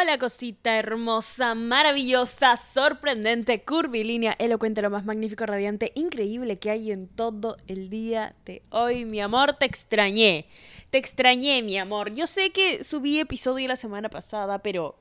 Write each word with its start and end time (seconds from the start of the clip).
Hola 0.00 0.16
cosita 0.16 0.76
hermosa, 0.76 1.56
maravillosa, 1.56 2.54
sorprendente, 2.54 3.64
curvilínea, 3.64 4.36
elocuente, 4.38 4.80
lo 4.80 4.90
más 4.90 5.04
magnífico, 5.04 5.44
radiante, 5.44 5.90
increíble 5.96 6.56
que 6.56 6.70
hay 6.70 6.92
en 6.92 7.08
todo 7.08 7.56
el 7.66 7.90
día 7.90 8.36
de 8.44 8.62
hoy. 8.70 9.04
Mi 9.04 9.20
amor, 9.20 9.54
te 9.54 9.66
extrañé. 9.66 10.46
Te 10.90 10.98
extrañé, 10.98 11.64
mi 11.64 11.78
amor. 11.78 12.12
Yo 12.12 12.28
sé 12.28 12.50
que 12.50 12.84
subí 12.84 13.18
episodio 13.18 13.66
la 13.66 13.74
semana 13.74 14.08
pasada, 14.08 14.60
pero... 14.60 14.94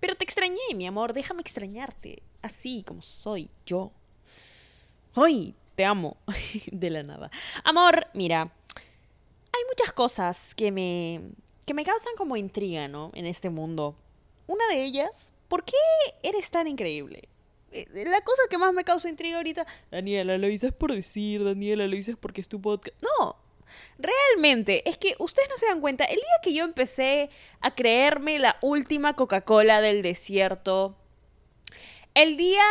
Pero 0.00 0.16
te 0.16 0.24
extrañé, 0.24 0.74
mi 0.74 0.88
amor. 0.88 1.12
Déjame 1.12 1.42
extrañarte. 1.42 2.24
Así 2.42 2.82
como 2.82 3.02
soy 3.02 3.48
yo. 3.64 3.92
Hoy 5.14 5.54
te 5.76 5.84
amo. 5.84 6.16
de 6.72 6.90
la 6.90 7.04
nada. 7.04 7.30
Amor, 7.62 8.08
mira. 8.14 8.52
Hay 9.52 9.62
muchas 9.68 9.92
cosas 9.92 10.52
que 10.56 10.72
me 10.72 11.20
que 11.66 11.74
me 11.74 11.84
causan 11.84 12.14
como 12.16 12.36
intriga, 12.36 12.88
¿no? 12.88 13.10
En 13.14 13.26
este 13.26 13.50
mundo. 13.50 13.96
Una 14.46 14.66
de 14.68 14.82
ellas, 14.82 15.32
¿por 15.48 15.64
qué 15.64 15.76
eres 16.22 16.50
tan 16.50 16.66
increíble? 16.66 17.28
Eh, 17.72 17.86
la 17.92 18.20
cosa 18.22 18.42
que 18.50 18.58
más 18.58 18.72
me 18.72 18.84
causa 18.84 19.08
intriga 19.08 19.36
ahorita, 19.36 19.66
Daniela, 19.90 20.38
lo 20.38 20.48
dices 20.48 20.72
por 20.72 20.92
decir, 20.92 21.44
Daniela, 21.44 21.86
lo 21.86 21.94
dices 21.94 22.16
porque 22.18 22.40
es 22.40 22.48
tu 22.48 22.60
podcast. 22.60 23.00
No, 23.02 23.36
realmente, 23.98 24.88
es 24.88 24.98
que 24.98 25.14
ustedes 25.18 25.48
no 25.48 25.56
se 25.56 25.66
dan 25.66 25.80
cuenta, 25.80 26.04
el 26.04 26.16
día 26.16 26.40
que 26.42 26.52
yo 26.52 26.64
empecé 26.64 27.30
a 27.60 27.74
creerme 27.74 28.38
la 28.38 28.56
última 28.60 29.14
Coca-Cola 29.14 29.80
del 29.80 30.02
desierto, 30.02 30.96
el 32.14 32.36
día 32.36 32.64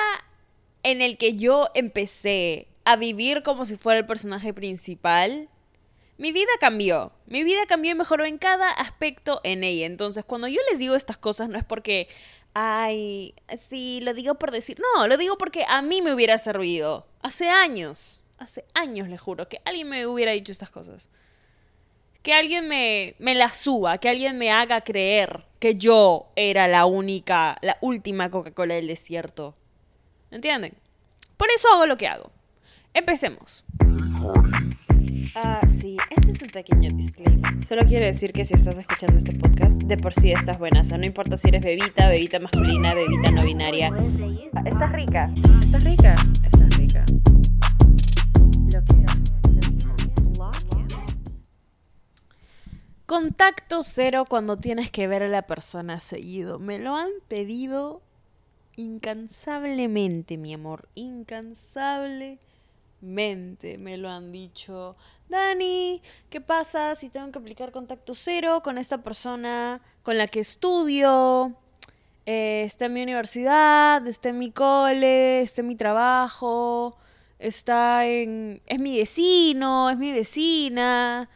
en 0.84 1.02
el 1.02 1.18
que 1.18 1.35
yo 1.35 1.68
empecé 1.76 2.68
a 2.84 2.96
vivir 2.96 3.44
como 3.44 3.66
si 3.66 3.76
fuera 3.76 3.99
el 3.99 4.05
personaje 4.05 4.54
principal, 4.54 5.49
mi 6.20 6.34
vida 6.34 6.52
cambió. 6.59 7.14
Mi 7.28 7.44
vida 7.44 7.66
cambió 7.66 7.94
y 7.94 7.96
mejoró 7.96 8.26
en 8.26 8.38
cada 8.38 8.70
aspecto 8.70 9.40
en 9.46 9.64
ella. 9.64 9.86
Entonces, 9.86 10.26
cuando 10.26 10.50
yo 10.50 10.60
les 10.70 10.77
digo 10.77 10.96
estas 10.96 11.18
cosas, 11.18 11.48
no 11.48 11.58
es 11.58 11.64
porque, 11.64 12.10
ay, 12.54 13.34
sí, 13.70 14.02
lo 14.04 14.14
digo 14.14 14.36
por 14.36 14.52
decir. 14.52 14.82
No, 14.96 15.08
lo 15.08 15.16
digo 15.16 15.38
porque 15.38 15.63
a 15.68 15.82
mí 15.82 16.02
me 16.02 16.13
hubiera 16.13 16.38
servido. 16.38 17.08
Hace 17.21 17.49
años, 17.49 18.26
hace 18.38 18.66
años, 18.74 19.08
les 19.08 19.21
juro, 19.21 19.48
que 19.48 19.62
alguien 19.63 19.88
me 19.88 20.05
hubiera 20.08 20.34
dicho 20.34 20.52
estas 20.52 20.70
cosas. 20.70 21.08
Que 22.21 22.34
alguien 22.34 22.68
me, 22.68 23.15
me 23.18 23.34
la 23.34 23.54
suba, 23.54 23.98
que 23.98 24.10
alguien 24.10 24.38
me 24.38 24.52
haga 24.52 24.82
creer 24.82 25.46
que 25.60 25.76
yo 25.76 26.27
era 26.36 26.68
la 26.68 26.86
única, 26.86 27.58
la 27.62 27.77
última 27.80 28.30
Coca-Cola 28.30 28.76
del 28.76 28.88
desierto. 28.88 29.55
¿Entienden? 30.32 30.74
Por 31.38 31.49
eso 31.49 31.70
hago 31.71 31.86
lo 31.86 31.96
que 31.96 32.08
hago. 32.08 32.30
Empecemos. 32.93 33.63
Ah, 35.36 35.62
sí, 35.80 35.98
es 36.40 36.43
un 36.43 36.49
pequeño 36.49 36.90
disclaimer. 36.95 37.65
Solo 37.65 37.84
quiero 37.85 38.05
decir 38.05 38.32
que 38.32 38.45
si 38.45 38.54
estás 38.54 38.77
escuchando 38.77 39.18
este 39.18 39.34
podcast, 39.34 39.82
de 39.84 39.98
por 39.98 40.13
sí 40.13 40.32
estás 40.32 40.57
buena. 40.57 40.81
O 40.81 40.84
sea, 40.84 40.98
no 40.98 41.05
importa 41.05 41.35
si 41.35 41.49
eres 41.49 41.62
bebita, 41.62 42.07
bebita 42.07 42.40
masculina, 42.40 42.93
bebita 42.93 43.31
no 43.31 43.43
binaria. 43.43 43.91
Estás 44.65 44.91
rica. 44.93 45.34
Estás 45.35 45.84
rica. 45.84 46.15
Estás 46.43 46.70
rica. 46.77 47.05
Lo 48.73 48.85
que 48.85 49.05
Contacto 53.05 53.81
cero 53.84 54.26
cuando 54.29 54.55
tienes 54.55 54.91
que 54.91 55.07
ver 55.07 55.24
a 55.24 55.27
la 55.27 55.41
persona 55.41 55.99
seguido. 55.99 56.59
Me 56.59 56.79
lo 56.79 56.96
han 56.96 57.09
pedido 57.27 58.01
incansablemente, 58.77 60.37
mi 60.37 60.53
amor. 60.53 60.87
Incansablemente 60.96 62.49
me 63.02 63.98
lo 63.98 64.09
han 64.09 64.31
dicho. 64.31 64.96
Dani, 65.28 66.02
¿qué 66.30 66.42
pasa 66.42 66.96
si 66.96 67.09
tengo 67.09 67.31
que 67.31 67.40
aplicar 67.40 67.72
contacto 67.72 68.14
cero 68.14 68.62
con 68.64 68.78
esta 68.78 69.00
persona 69.00 69.81
con 70.03 70.18
la 70.18 70.28
que 70.28 70.40
estudio? 70.40 71.56
Eh, 72.25 72.64
está 72.66 72.86
en 72.86 72.94
mi 72.94 73.03
universidad, 73.03 74.06
está 74.08 74.30
en 74.30 74.40
mi 74.40 74.52
cole, 74.52 75.42
está 75.42 75.62
en 75.62 75.68
mi 75.68 75.75
trabajo, 75.75 76.97
está 77.40 78.06
en... 78.06 78.62
es 78.66 78.80
mi 78.80 78.97
vecino, 78.97 79.90
es 79.90 79.98
mi 79.98 80.12
vecina. 80.12 81.30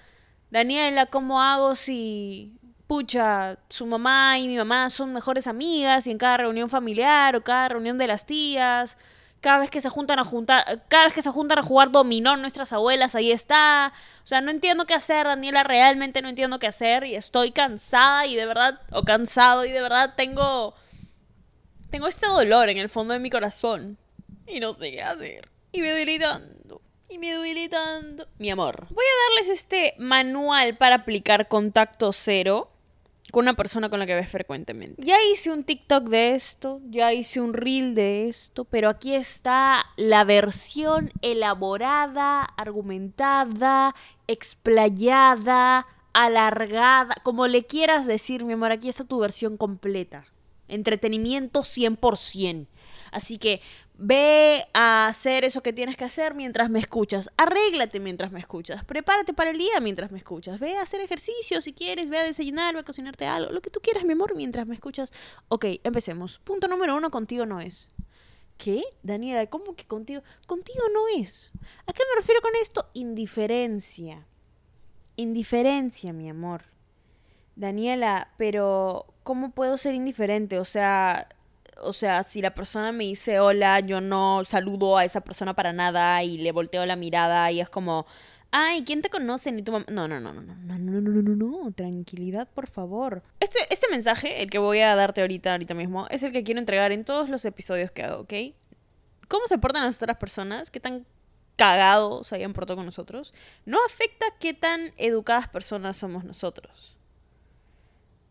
Daniela, 0.51 1.07
¿cómo 1.07 1.41
hago 1.41 1.75
si, 1.75 2.59
pucha, 2.87 3.57
su 3.69 3.85
mamá 3.85 4.37
y 4.37 4.47
mi 4.47 4.57
mamá 4.57 4.89
son 4.89 5.13
mejores 5.13 5.47
amigas 5.47 6.05
y 6.07 6.11
en 6.11 6.17
cada 6.17 6.37
reunión 6.37 6.69
familiar 6.69 7.35
o 7.35 7.43
cada 7.43 7.69
reunión 7.69 7.97
de 7.97 8.07
las 8.07 8.25
tías 8.25 8.97
cada 9.43 9.59
vez 9.59 9.69
que 9.69 9.81
se 9.81 9.89
juntan 9.89 10.19
a 10.19 10.23
juntar, 10.23 10.85
cada 10.87 11.03
vez 11.03 11.13
que 11.13 11.21
se 11.21 11.29
juntan 11.29 11.59
a 11.59 11.63
jugar 11.63 11.91
dominó 11.91 12.37
nuestras 12.37 12.71
abuelas, 12.71 13.13
ahí 13.13 13.29
está. 13.29 13.91
O 14.23 14.25
sea, 14.25 14.39
no 14.39 14.51
entiendo 14.51 14.85
qué 14.85 14.93
hacer, 14.93 15.25
Daniela, 15.25 15.63
realmente 15.65 16.21
no 16.21 16.29
entiendo 16.29 16.59
qué 16.59 16.67
hacer 16.67 17.03
y 17.03 17.15
estoy 17.15 17.51
cansada 17.51 18.25
y 18.25 18.37
de 18.37 18.45
verdad, 18.45 18.79
o 18.93 19.03
cansado 19.03 19.65
y 19.65 19.71
de 19.71 19.81
verdad 19.81 20.13
tengo, 20.15 20.75
tengo 21.89 22.07
este 22.07 22.25
dolor 22.25 22.69
en 22.69 22.77
el 22.77 22.89
fondo 22.89 23.13
de 23.13 23.19
mi 23.19 23.29
corazón 23.29 23.97
y 24.47 24.61
no 24.61 24.73
sé 24.75 24.91
qué 24.91 25.03
hacer. 25.03 25.49
Y 25.73 25.81
me 25.81 25.91
duele 25.91 26.17
tanto. 26.19 26.81
Y 27.09 27.17
me 27.17 27.33
duele 27.33 27.67
tanto. 27.67 28.25
Mi 28.37 28.49
amor. 28.49 28.87
Voy 28.91 29.03
a 29.03 29.35
darles 29.35 29.49
este 29.49 29.93
manual 29.97 30.77
para 30.77 30.95
aplicar 30.95 31.49
contacto 31.49 32.13
cero 32.13 32.72
con 33.31 33.43
una 33.43 33.55
persona 33.55 33.89
con 33.89 33.99
la 33.99 34.05
que 34.05 34.15
ves 34.15 34.29
frecuentemente. 34.29 35.01
Ya 35.01 35.17
hice 35.31 35.51
un 35.51 35.63
TikTok 35.63 36.09
de 36.09 36.35
esto, 36.35 36.81
ya 36.85 37.13
hice 37.13 37.41
un 37.41 37.53
reel 37.53 37.95
de 37.95 38.27
esto, 38.27 38.65
pero 38.65 38.89
aquí 38.89 39.15
está 39.15 39.85
la 39.95 40.23
versión 40.23 41.11
elaborada, 41.21 42.43
argumentada, 42.43 43.95
explayada, 44.27 45.87
alargada, 46.13 47.15
como 47.23 47.47
le 47.47 47.65
quieras 47.65 48.05
decir, 48.05 48.45
mi 48.45 48.53
amor, 48.53 48.71
aquí 48.71 48.89
está 48.89 49.03
tu 49.03 49.19
versión 49.19 49.57
completa. 49.57 50.25
Entretenimiento 50.67 51.61
100%. 51.61 52.67
Así 53.11 53.37
que 53.37 53.61
Ve 54.05 54.65
a 54.73 55.07
hacer 55.07 55.45
eso 55.45 55.63
que 55.63 55.71
tienes 55.71 55.95
que 55.95 56.03
hacer 56.03 56.33
mientras 56.33 56.69
me 56.69 56.77
escuchas. 56.79 57.29
Arréglate 57.37 58.01
mientras 58.01 58.33
me 58.33 58.39
escuchas. 58.41 58.83
Prepárate 58.83 59.33
para 59.33 59.51
el 59.51 59.57
día 59.57 59.79
mientras 59.79 60.11
me 60.11 60.17
escuchas. 60.17 60.59
Ve 60.59 60.75
a 60.75 60.81
hacer 60.81 60.99
ejercicio 60.99 61.61
si 61.61 61.71
quieres. 61.71 62.09
Ve 62.09 62.17
a 62.17 62.23
desayunar, 62.23 62.73
ve 62.73 62.81
a 62.81 62.83
cocinarte 62.83 63.27
algo. 63.27 63.53
Lo 63.53 63.61
que 63.61 63.69
tú 63.69 63.79
quieras, 63.79 64.03
mi 64.03 64.11
amor, 64.11 64.35
mientras 64.35 64.67
me 64.67 64.75
escuchas. 64.75 65.13
Ok, 65.47 65.67
empecemos. 65.85 66.39
Punto 66.43 66.67
número 66.67 66.97
uno, 66.97 67.11
contigo 67.11 67.45
no 67.45 67.61
es. 67.61 67.91
¿Qué? 68.57 68.83
Daniela, 69.03 69.47
¿cómo 69.47 69.73
que 69.73 69.85
contigo? 69.85 70.21
Contigo 70.47 70.83
no 70.93 71.07
es. 71.17 71.53
¿A 71.87 71.93
qué 71.93 72.03
me 72.13 72.19
refiero 72.19 72.41
con 72.41 72.57
esto? 72.61 72.89
Indiferencia. 72.91 74.27
Indiferencia, 75.15 76.11
mi 76.11 76.29
amor. 76.29 76.63
Daniela, 77.55 78.33
pero 78.35 79.13
¿cómo 79.23 79.51
puedo 79.51 79.77
ser 79.77 79.95
indiferente? 79.95 80.59
O 80.59 80.65
sea, 80.65 81.29
o 81.81 81.93
sea, 81.93 82.23
si 82.23 82.41
la 82.41 82.53
persona 82.53 82.91
me 82.91 83.05
dice 83.05 83.39
hola, 83.39 83.79
yo 83.79 84.01
no 84.01 84.43
saludo 84.45 84.97
a 84.97 85.05
esa 85.05 85.21
persona 85.21 85.55
para 85.55 85.73
nada 85.73 86.23
y 86.23 86.37
le 86.37 86.51
volteo 86.51 86.85
la 86.85 86.95
mirada 86.95 87.51
y 87.51 87.59
es 87.61 87.69
como, 87.69 88.05
ay, 88.51 88.83
¿quién 88.83 89.01
te 89.01 89.09
conoce? 89.09 89.51
Ni 89.51 89.63
tu 89.63 89.71
mamá. 89.71 89.85
No, 89.89 90.07
no, 90.07 90.19
no, 90.19 90.33
no, 90.33 90.41
no, 90.41 90.55
no, 90.55 90.77
no, 90.77 91.01
no, 91.01 91.21
no, 91.21 91.35
no, 91.35 91.71
tranquilidad, 91.71 92.47
por 92.47 92.67
favor. 92.67 93.23
Este, 93.39 93.59
este 93.69 93.87
mensaje, 93.89 94.43
el 94.43 94.49
que 94.49 94.59
voy 94.59 94.79
a 94.79 94.95
darte 94.95 95.21
ahorita, 95.21 95.51
ahorita 95.51 95.73
mismo, 95.73 96.07
es 96.09 96.23
el 96.23 96.31
que 96.31 96.43
quiero 96.43 96.59
entregar 96.59 96.91
en 96.91 97.03
todos 97.03 97.29
los 97.29 97.43
episodios 97.45 97.91
que 97.91 98.03
hago, 98.03 98.21
¿ok? 98.21 98.33
¿Cómo 99.27 99.47
se 99.47 99.57
portan 99.57 99.83
las 99.83 100.01
otras 100.01 100.17
personas? 100.17 100.69
¿Qué 100.69 100.79
tan 100.79 101.05
cagados 101.55 102.31
hayan 102.33 102.53
portado 102.53 102.77
con 102.77 102.85
nosotros? 102.85 103.33
No 103.65 103.79
afecta 103.85 104.25
qué 104.39 104.53
tan 104.53 104.93
educadas 104.97 105.47
personas 105.47 105.97
somos 105.97 106.23
nosotros. 106.23 106.97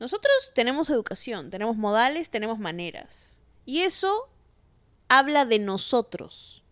Nosotros 0.03 0.51
tenemos 0.53 0.91
educación, 0.91 1.49
tenemos 1.49 1.77
modales, 1.77 2.29
tenemos 2.29 2.59
maneras. 2.59 3.41
Y 3.65 3.83
eso 3.83 4.29
habla 5.07 5.45
de 5.45 5.61
nosotros. 5.61 6.65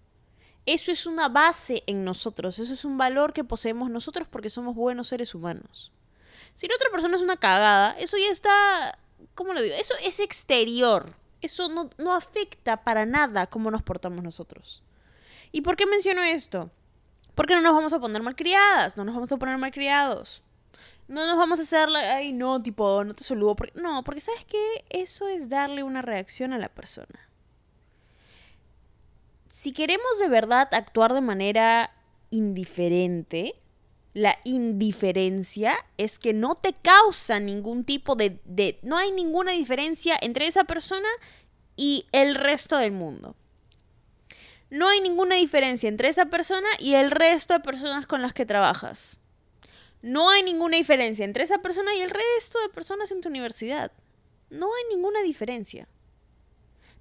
Eso 0.66 0.90
es 0.90 1.06
una 1.06 1.28
base 1.28 1.84
en 1.86 2.02
nosotros, 2.02 2.58
eso 2.58 2.72
es 2.72 2.84
un 2.84 2.98
valor 2.98 3.32
que 3.32 3.44
poseemos 3.44 3.88
nosotros 3.88 4.26
porque 4.28 4.50
somos 4.50 4.74
buenos 4.74 5.06
seres 5.06 5.32
humanos. 5.32 5.92
Si 6.54 6.66
la 6.66 6.74
otra 6.74 6.90
persona 6.90 7.16
es 7.16 7.22
una 7.22 7.36
cagada, 7.36 7.92
eso 8.00 8.16
ya 8.16 8.32
está, 8.32 8.98
¿cómo 9.36 9.52
lo 9.54 9.62
digo? 9.62 9.76
Eso 9.76 9.94
es 10.02 10.18
exterior. 10.18 11.14
Eso 11.40 11.68
no, 11.68 12.12
afecta 12.12 12.82
para 12.82 13.06
nada 13.06 13.46
cómo 13.46 13.70
nos 13.70 13.84
portamos 13.84 14.24
nosotros. 14.24 14.82
¿Y 15.52 15.60
por 15.60 15.76
qué 15.76 15.86
menciono 15.86 16.24
esto? 16.24 16.68
Porque 17.36 17.54
no 17.54 17.60
nos 17.60 17.74
vamos 17.74 17.92
a 17.92 18.00
poner 18.00 18.22
malcriadas, 18.22 18.96
no 18.96 19.04
nos 19.04 19.14
vamos 19.14 19.30
a 19.30 19.36
poner 19.36 19.56
malcriados. 19.56 20.42
No 21.10 21.26
nos 21.26 21.36
vamos 21.36 21.58
a 21.58 21.62
hacer, 21.62 21.88
ay, 21.96 22.32
no, 22.32 22.62
tipo, 22.62 23.02
no 23.02 23.14
te 23.14 23.24
saludo. 23.24 23.56
Porque, 23.56 23.72
no, 23.80 24.04
porque 24.04 24.20
sabes 24.20 24.44
que 24.44 24.84
eso 24.90 25.26
es 25.26 25.48
darle 25.48 25.82
una 25.82 26.02
reacción 26.02 26.52
a 26.52 26.58
la 26.58 26.68
persona. 26.68 27.28
Si 29.48 29.72
queremos 29.72 30.20
de 30.20 30.28
verdad 30.28 30.72
actuar 30.72 31.12
de 31.12 31.20
manera 31.20 31.90
indiferente, 32.30 33.56
la 34.14 34.38
indiferencia 34.44 35.76
es 35.98 36.20
que 36.20 36.32
no 36.32 36.54
te 36.54 36.74
causa 36.74 37.40
ningún 37.40 37.82
tipo 37.82 38.14
de, 38.14 38.38
de, 38.44 38.78
No 38.82 38.96
hay 38.96 39.10
ninguna 39.10 39.50
diferencia 39.50 40.16
entre 40.20 40.46
esa 40.46 40.62
persona 40.62 41.08
y 41.74 42.06
el 42.12 42.36
resto 42.36 42.76
del 42.76 42.92
mundo. 42.92 43.34
No 44.70 44.88
hay 44.88 45.00
ninguna 45.00 45.34
diferencia 45.34 45.88
entre 45.88 46.08
esa 46.08 46.26
persona 46.26 46.68
y 46.78 46.94
el 46.94 47.10
resto 47.10 47.54
de 47.54 47.60
personas 47.60 48.06
con 48.06 48.22
las 48.22 48.32
que 48.32 48.46
trabajas. 48.46 49.19
No 50.02 50.30
hay 50.30 50.42
ninguna 50.42 50.76
diferencia 50.76 51.24
entre 51.24 51.44
esa 51.44 51.58
persona 51.58 51.94
y 51.94 52.00
el 52.00 52.10
resto 52.10 52.60
de 52.60 52.68
personas 52.70 53.10
en 53.10 53.20
tu 53.20 53.28
universidad. 53.28 53.92
No 54.48 54.66
hay 54.66 54.94
ninguna 54.96 55.22
diferencia. 55.22 55.88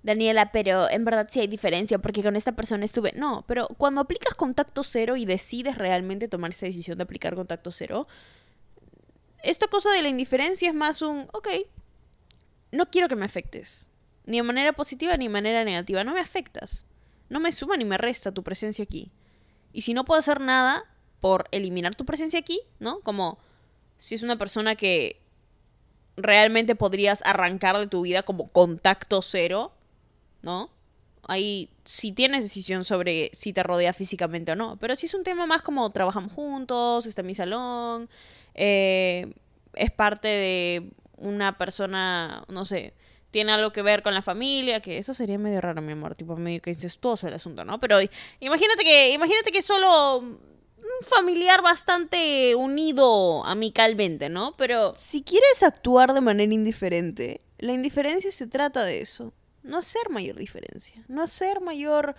Daniela, 0.04 0.51
pero 0.51 0.90
en 0.90 1.04
verdad 1.04 1.28
sí 1.30 1.42
hay 1.42 1.48
diferencia 1.48 2.00
porque 2.00 2.24
con 2.24 2.36
esta 2.36 2.54
persona 2.54 2.86
estuve... 2.86 3.13
No, 3.16 3.44
pero 3.48 3.68
cuando 3.78 4.01
aplicas 4.01 4.34
contacto 4.36 4.84
cero 4.84 5.18
y 5.18 5.25
decides 5.25 5.78
realmente 5.78 6.28
tomar 6.28 6.51
esa 6.51 6.66
decisión 6.66 6.98
de 6.98 7.04
aplicar 7.04 7.36
contacto 7.36 7.72
cero, 7.72 8.07
esta 9.44 9.68
cosa 9.68 9.92
de 9.92 10.02
la 10.02 10.10
indiferencia 10.10 10.69
es 10.69 10.75
más 10.75 11.02
un, 11.02 11.28
ok, 11.34 11.48
no 12.72 12.90
quiero 12.90 13.07
que 13.07 13.16
me 13.16 13.25
afectes. 13.25 13.88
Ni 14.25 14.38
de 14.38 14.44
manera 14.44 14.74
positiva 14.74 15.18
ni 15.18 15.25
de 15.25 15.34
manera 15.34 15.63
negativa. 15.63 16.04
No 16.04 16.13
me 16.13 16.19
afectas. 16.19 16.86
No 17.30 17.40
me 17.40 17.52
suma 17.52 17.78
ni 17.78 17.86
me 17.86 17.98
resta 17.98 18.31
tu 18.31 18.44
presencia 18.44 18.84
aquí. 18.84 19.12
Y 19.74 19.81
si 19.81 19.94
no 19.94 20.06
puedo 20.06 20.19
hacer 20.19 20.40
nada 20.40 20.86
por 21.19 21.48
eliminar 21.51 21.95
tu 21.95 22.06
presencia 22.06 22.39
aquí, 22.39 22.62
¿no? 22.80 23.00
Como 23.01 23.38
si 23.98 24.16
es 24.16 24.24
una 24.24 24.38
persona 24.38 24.75
que 24.75 25.21
realmente 26.16 26.75
podrías 26.75 27.21
arrancar 27.25 27.77
de 27.77 27.88
tu 27.88 28.01
vida 28.01 28.24
como 28.24 28.48
contacto 28.48 29.21
cero, 29.21 29.71
¿no? 30.42 30.69
Ahí 31.27 31.69
si 31.86 32.12
tienes 32.12 32.44
decisión 32.44 32.83
sobre 32.83 33.30
si 33.33 33.54
te 33.54 33.62
rodea 33.63 33.94
físicamente 33.94 34.51
o 34.54 34.56
no. 34.56 34.77
Pero 34.77 34.95
si 34.95 35.06
es 35.06 35.13
un 35.13 35.24
tema 35.24 35.45
más 35.45 35.62
como 35.62 35.89
trabajamos 35.92 36.33
juntos, 36.33 37.06
está 37.06 37.21
en 37.21 37.27
mi 37.27 37.36
salón, 37.36 38.10
eh, 38.56 39.33
es 39.74 39.92
parte 39.92 40.27
de 40.27 40.92
una 41.18 41.57
persona, 41.57 42.45
no 42.48 42.66
sé, 42.66 42.94
tiene 43.31 43.51
algo 43.51 43.71
que 43.71 43.81
ver 43.81 44.01
con 44.01 44.13
la 44.13 44.21
familia, 44.21 44.80
que 44.80 44.98
eso 44.98 45.13
sería 45.13 45.38
medio 45.38 45.62
raro, 45.62 45.81
mi 45.81 45.92
amor, 45.92 46.16
tipo 46.16 46.36
medio 46.36 46.62
que 46.62 46.71
incestuoso 46.71 47.27
el 47.27 47.33
asunto, 47.33 47.63
¿no? 47.63 47.80
Pero 47.80 48.00
imagínate 48.39 48.83
que, 48.83 49.13
imagínate 49.13 49.51
que 49.51 49.62
solo 49.62 50.39
un 50.81 51.06
familiar 51.06 51.62
bastante 51.62 52.56
unido 52.56 53.46
amicalmente, 53.46 54.30
¿no? 54.30 54.56
Pero 54.58 54.94
si 54.96 55.24
quieres 55.24 55.64
actuar 55.64 56.14
de 56.14 56.22
manera 56.22 56.54
indiferente, 56.54 57.42
la 57.58 57.74
indiferencia 57.74 58.31
se 58.31 58.48
trata 58.48 58.84
de 58.86 59.02
eso. 59.02 59.34
No 59.64 59.78
hacer 59.78 60.10
mayor 60.10 60.36
diferencia. 60.36 61.04
No 61.08 61.22
hacer 61.22 61.62
mayor. 61.62 62.16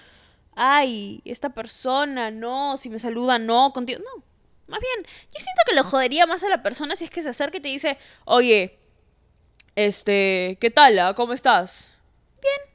Ay, 0.54 1.22
esta 1.24 1.50
persona, 1.50 2.30
no, 2.30 2.76
si 2.76 2.90
me 2.90 2.98
saluda, 2.98 3.38
no, 3.38 3.72
contigo. 3.72 4.00
No. 4.00 4.22
Más 4.66 4.80
bien, 4.80 5.04
yo 5.04 5.40
siento 5.40 5.62
que 5.66 5.74
lo 5.74 5.82
jodería 5.82 6.26
más 6.26 6.44
a 6.44 6.48
la 6.48 6.62
persona 6.62 6.94
si 6.94 7.04
es 7.04 7.10
que 7.10 7.22
se 7.22 7.30
acerca 7.30 7.58
y 7.58 7.60
te 7.60 7.68
dice, 7.68 7.98
oye, 8.24 8.78
este, 9.74 10.58
¿qué 10.60 10.70
tal? 10.70 10.98
Ah? 10.98 11.14
¿Cómo 11.14 11.32
estás? 11.32 11.94
Bien. 12.40 12.74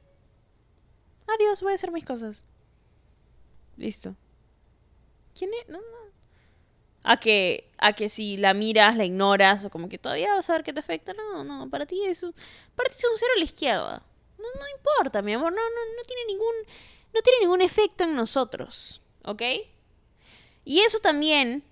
Adiós, 1.36 1.62
voy 1.62 1.72
a 1.72 1.76
hacer 1.76 1.92
mis 1.92 2.06
cosas. 2.06 2.44
Listo. 3.78 4.16
¿Quién 5.38 5.52
es? 5.54 5.68
No, 5.68 5.78
no. 5.78 6.06
A 7.04 7.18
que, 7.18 7.70
a 7.78 7.94
que 7.94 8.10
si 8.10 8.38
la 8.38 8.54
miras, 8.54 8.98
la 8.98 9.06
ignoras, 9.06 9.66
o 9.66 9.70
como 9.70 9.90
que 9.90 10.00
todavía 10.00 10.34
vas 10.34 10.50
a 10.50 10.54
ver 10.54 10.64
que 10.64 10.74
te 10.74 10.80
afecta. 10.80 11.14
No, 11.14 11.44
no, 11.44 11.70
para 11.70 11.86
ti 11.86 12.04
es 12.04 12.24
un, 12.24 12.34
para 12.76 12.90
ti 12.90 12.96
es 12.98 13.06
un 13.06 13.18
cero 13.18 13.32
a 13.36 13.40
la 13.40 13.46
izquierda. 13.46 14.04
No, 14.40 14.46
no 14.60 14.68
importa, 14.78 15.22
mi 15.22 15.34
amor. 15.34 15.52
No, 15.52 15.62
no, 15.62 15.96
no 15.98 16.04
tiene 16.08 16.26
ningún, 16.26 16.56
no 17.14 17.22
tiene 17.22 17.40
ningún 17.42 17.62
efecto 17.62 18.06
en 18.06 18.16
nosotros. 18.16 19.02
¿Ok? 19.24 19.42
Y 20.64 20.80
eso 20.80 21.00
también 21.00 21.64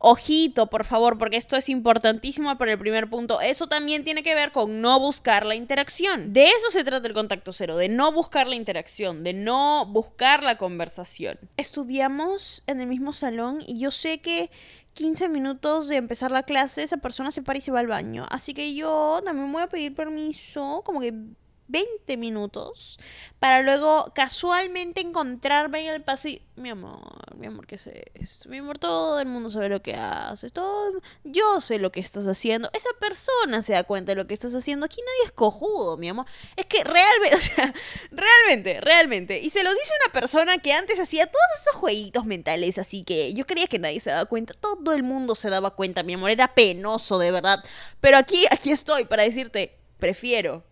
Ojito, 0.00 0.68
por 0.68 0.84
favor, 0.84 1.18
porque 1.18 1.36
esto 1.36 1.56
es 1.56 1.68
importantísimo 1.68 2.56
para 2.56 2.72
el 2.72 2.78
primer 2.78 3.10
punto. 3.10 3.40
Eso 3.40 3.66
también 3.66 4.04
tiene 4.04 4.22
que 4.22 4.34
ver 4.34 4.52
con 4.52 4.80
no 4.80 5.00
buscar 5.00 5.44
la 5.44 5.56
interacción. 5.56 6.32
De 6.32 6.46
eso 6.46 6.70
se 6.70 6.84
trata 6.84 7.08
el 7.08 7.14
contacto 7.14 7.52
cero, 7.52 7.76
de 7.76 7.88
no 7.88 8.12
buscar 8.12 8.46
la 8.46 8.54
interacción, 8.54 9.24
de 9.24 9.32
no 9.32 9.86
buscar 9.86 10.44
la 10.44 10.56
conversación. 10.56 11.38
Estudiamos 11.56 12.62
en 12.68 12.80
el 12.80 12.86
mismo 12.86 13.12
salón 13.12 13.58
y 13.66 13.80
yo 13.80 13.90
sé 13.90 14.18
que 14.20 14.50
15 14.94 15.28
minutos 15.28 15.88
de 15.88 15.96
empezar 15.96 16.30
la 16.30 16.44
clase 16.44 16.84
esa 16.84 16.98
persona 16.98 17.32
se 17.32 17.42
para 17.42 17.58
y 17.58 17.60
se 17.60 17.72
va 17.72 17.80
al 17.80 17.88
baño. 17.88 18.24
Así 18.30 18.54
que 18.54 18.74
yo 18.74 19.20
también 19.24 19.50
voy 19.50 19.62
a 19.62 19.68
pedir 19.68 19.94
permiso, 19.96 20.82
como 20.84 21.00
que 21.00 21.12
20 21.68 22.16
minutos 22.16 22.98
para 23.38 23.62
luego 23.62 24.10
casualmente 24.14 25.00
encontrarme 25.00 25.84
en 25.84 25.94
el 25.94 26.02
pasillo. 26.02 26.42
Mi 26.56 26.70
amor, 26.70 27.36
mi 27.36 27.46
amor, 27.46 27.66
¿qué 27.66 27.76
es 27.76 27.88
esto? 28.14 28.48
Mi 28.48 28.58
amor, 28.58 28.78
todo 28.78 29.20
el 29.20 29.26
mundo 29.26 29.48
sabe 29.48 29.68
lo 29.68 29.80
que 29.80 29.94
haces. 29.94 30.52
Todo... 30.52 31.00
Yo 31.22 31.60
sé 31.60 31.78
lo 31.78 31.92
que 31.92 32.00
estás 32.00 32.26
haciendo. 32.26 32.68
Esa 32.72 32.88
persona 32.98 33.62
se 33.62 33.74
da 33.74 33.84
cuenta 33.84 34.12
de 34.12 34.16
lo 34.16 34.26
que 34.26 34.34
estás 34.34 34.54
haciendo. 34.56 34.86
Aquí 34.86 35.00
nadie 35.00 35.26
es 35.26 35.32
cojudo, 35.32 35.96
mi 35.96 36.08
amor. 36.08 36.26
Es 36.56 36.66
que 36.66 36.82
realmente, 36.82 37.36
o 37.36 37.40
sea, 37.40 37.72
realmente, 38.10 38.80
realmente. 38.80 39.38
Y 39.38 39.50
se 39.50 39.62
lo 39.62 39.70
dice 39.70 39.92
una 40.04 40.12
persona 40.12 40.58
que 40.58 40.72
antes 40.72 40.98
hacía 40.98 41.26
todos 41.26 41.46
esos 41.60 41.76
jueguitos 41.76 42.24
mentales, 42.24 42.78
así 42.78 43.04
que 43.04 43.32
yo 43.34 43.46
creía 43.46 43.68
que 43.68 43.78
nadie 43.78 44.00
se 44.00 44.10
daba 44.10 44.24
cuenta. 44.24 44.54
Todo 44.54 44.94
el 44.94 45.04
mundo 45.04 45.36
se 45.36 45.50
daba 45.50 45.76
cuenta, 45.76 46.02
mi 46.02 46.14
amor. 46.14 46.30
Era 46.30 46.54
penoso, 46.54 47.18
de 47.18 47.30
verdad. 47.30 47.62
Pero 48.00 48.16
aquí, 48.16 48.46
aquí 48.50 48.72
estoy 48.72 49.04
para 49.04 49.22
decirte, 49.22 49.78
prefiero 49.98 50.64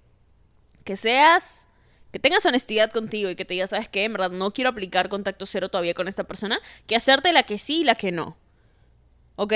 que 0.87 0.97
seas, 0.97 1.67
que 2.13 2.19
tengas 2.19 2.47
honestidad 2.47 2.91
contigo 2.91 3.29
y 3.29 3.37
que 3.37 3.45
te 3.45 3.53
digas, 3.53 3.71
¿sabes 3.71 3.91
qué? 3.91 4.05
En 4.05 4.15
verdad 4.15 4.31
no 4.31 4.53
quiero 4.53 4.71
aplicar 4.71 5.11
contacto 5.11 5.45
cero 5.45 5.69
todavía 5.69 5.93
con 5.93 6.09
esta 6.09 6.25
persona, 6.25 6.59
que 6.87 6.97
hacerte 6.97 7.35
la 7.35 7.43
que 7.43 7.59
sí 7.59 7.81
y 7.81 7.85
la 7.85 7.95
que 7.95 8.13
no. 8.13 8.39
¿Ok? 9.35 9.53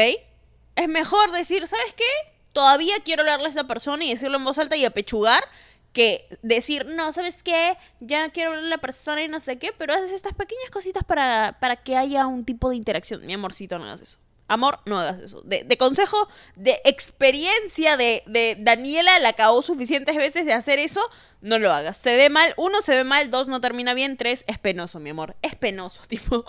Es 0.77 0.89
mejor 0.89 1.31
decir, 1.31 1.67
¿sabes 1.67 1.95
qué? 1.95 2.05
Todavía 2.53 2.97
quiero 3.03 3.23
hablarle 3.23 3.47
a 3.47 3.49
esta 3.49 3.67
persona 3.67 4.05
y 4.05 4.11
decirlo 4.11 4.37
en 4.37 4.45
voz 4.45 4.59
alta 4.59 4.77
y 4.77 4.85
apechugar 4.85 5.43
que 5.93 6.27
decir, 6.43 6.85
no, 6.87 7.13
¿sabes 7.13 7.43
qué? 7.43 7.77
Ya 8.01 8.29
quiero 8.31 8.51
hablarle 8.51 8.69
a 8.69 8.77
la 8.77 8.81
persona 8.81 9.23
y 9.23 9.29
no 9.29 9.41
sé 9.41 9.59
qué, 9.59 9.73
pero 9.73 9.95
haces 9.95 10.11
estas 10.11 10.35
pequeñas 10.35 10.71
cositas 10.71 11.05
para, 11.05 11.57
para 11.61 11.77
que 11.77 11.97
haya 11.97 12.27
un 12.27 12.45
tipo 12.45 12.69
de 12.69 12.77
interacción. 12.77 13.25
Mi 13.25 13.33
amorcito, 13.33 13.79
no 13.79 13.85
hagas 13.85 14.03
eso. 14.03 14.19
Amor, 14.51 14.81
no 14.85 14.99
hagas 14.99 15.21
eso. 15.21 15.43
De, 15.43 15.79
consejo, 15.79 16.29
de 16.57 16.81
experiencia 16.85 17.97
de, 17.97 18.57
Daniela, 18.59 19.21
la 19.21 19.29
acabó 19.29 19.63
suficientes 19.63 20.17
veces 20.17 20.45
de 20.45 20.53
hacer 20.53 20.81
eso, 20.81 21.09
no 21.41 21.61
lo 21.61 21.73
hagas. 21.73 21.99
Se 21.99 22.17
ve 22.17 22.31
mal, 22.31 22.53
uno, 22.57 22.83
se 22.83 22.97
ve 22.97 23.05
mal, 23.05 23.31
dos, 23.31 23.47
no 23.47 23.61
termina 23.61 23.95
bien, 23.95 24.17
tres, 24.17 24.45
es 24.49 24.59
penoso, 24.59 24.99
mi 24.99 25.11
amor. 25.11 25.37
Es 25.41 25.55
penoso, 25.55 26.03
tipo. 26.09 26.45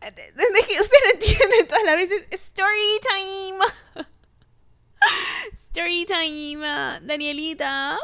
Usted 0.00 0.98
no 1.04 1.10
entiende 1.12 1.64
todas 1.68 1.82
las 1.82 1.96
veces. 1.96 2.24
Story 2.30 3.00
time. 3.02 4.06
Story 5.52 6.06
time. 6.06 7.00
Danielita. 7.02 7.98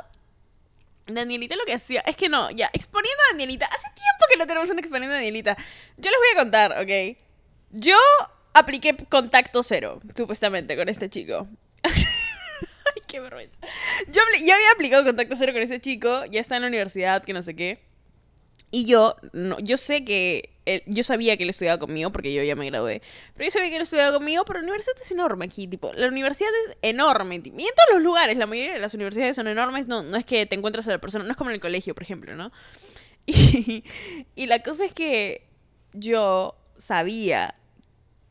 Danielita 1.06 1.55
lo 1.55 1.64
que 1.64 1.75
hacía. 1.75 2.00
Es 2.00 2.17
que 2.17 2.28
no, 2.28 2.50
ya, 2.50 2.69
exponiendo 2.73 3.23
a 3.28 3.32
Danielita. 3.35 3.67
Hace 3.67 3.87
tiempo 3.94 4.25
que 4.28 4.38
no 4.38 4.46
tenemos 4.49 4.70
un 4.70 4.81
exponiendo 4.81 5.14
a 5.14 5.19
Danielita. 5.19 5.56
Yo 5.99 6.11
les 6.11 6.19
voy 6.19 6.28
a 6.35 6.37
contar, 6.37 6.73
¿ok? 6.81 7.17
Yo 7.70 7.96
apliqué 8.52 8.96
contacto 9.08 9.62
cero, 9.62 10.00
supuestamente, 10.16 10.76
con 10.76 10.88
este 10.88 11.08
chico. 11.08 11.46
Ay, 11.82 13.02
qué 13.06 13.20
vergüenza. 13.20 13.58
Yo, 14.08 14.22
había 14.22 14.70
aplicado 14.72 15.04
contacto 15.04 15.37
cero 15.37 15.52
con 15.52 15.62
ese 15.62 15.81
chico, 15.81 16.25
ya 16.31 16.40
está 16.40 16.56
en 16.56 16.62
la 16.62 16.68
universidad, 16.68 17.23
que 17.23 17.32
no 17.32 17.42
sé 17.42 17.54
qué. 17.54 17.80
Y 18.71 18.87
yo, 18.87 19.16
no, 19.32 19.59
yo 19.61 19.76
sé 19.76 20.04
que 20.04 20.52
yo 20.87 21.02
sabía 21.02 21.37
que 21.37 21.42
él 21.42 21.50
estudiaba 21.50 21.78
conmigo 21.78 22.12
porque 22.12 22.32
yo 22.32 22.42
ya 22.42 22.54
me 22.54 22.66
gradué. 22.66 23.02
Pero 23.35 23.44
yo 23.44 23.50
sabía 23.50 23.71
que 23.71 23.76
él 23.76 23.82
estudiaba 23.82 24.16
conmigo, 24.16 24.44
pero 24.44 24.61
la 24.61 24.64
universidad 24.64 24.97
es 25.00 25.11
enorme 25.11 25.44
aquí, 25.44 25.66
tipo, 25.66 25.92
la 25.92 26.06
universidad 26.06 26.50
es 26.66 26.78
enorme. 26.82 27.37
Y 27.37 27.49
en 27.49 27.54
todos 27.54 27.94
los 27.94 28.02
lugares, 28.02 28.37
la 28.37 28.47
mayoría 28.47 28.75
de 28.75 28.78
las 28.78 28.94
universidades 28.94 29.37
son 29.37 29.49
enormes, 29.49 29.88
no, 29.88 30.02
no 30.02 30.16
es 30.16 30.25
que 30.25 30.47
te 30.47 30.54
encuentras 30.54 30.87
a 30.88 30.92
la 30.92 30.99
persona, 30.99 31.25
no 31.25 31.30
es 31.30 31.37
como 31.37 31.50
en 31.50 31.54
el 31.54 31.61
colegio, 31.61 31.94
por 31.94 32.04
ejemplo, 32.04 32.35
¿no? 32.37 32.52
Y, 33.26 33.85
y 34.35 34.47
la 34.47 34.62
cosa 34.62 34.85
es 34.85 34.92
que 34.92 35.47
yo 35.92 36.56
sabía 36.76 37.54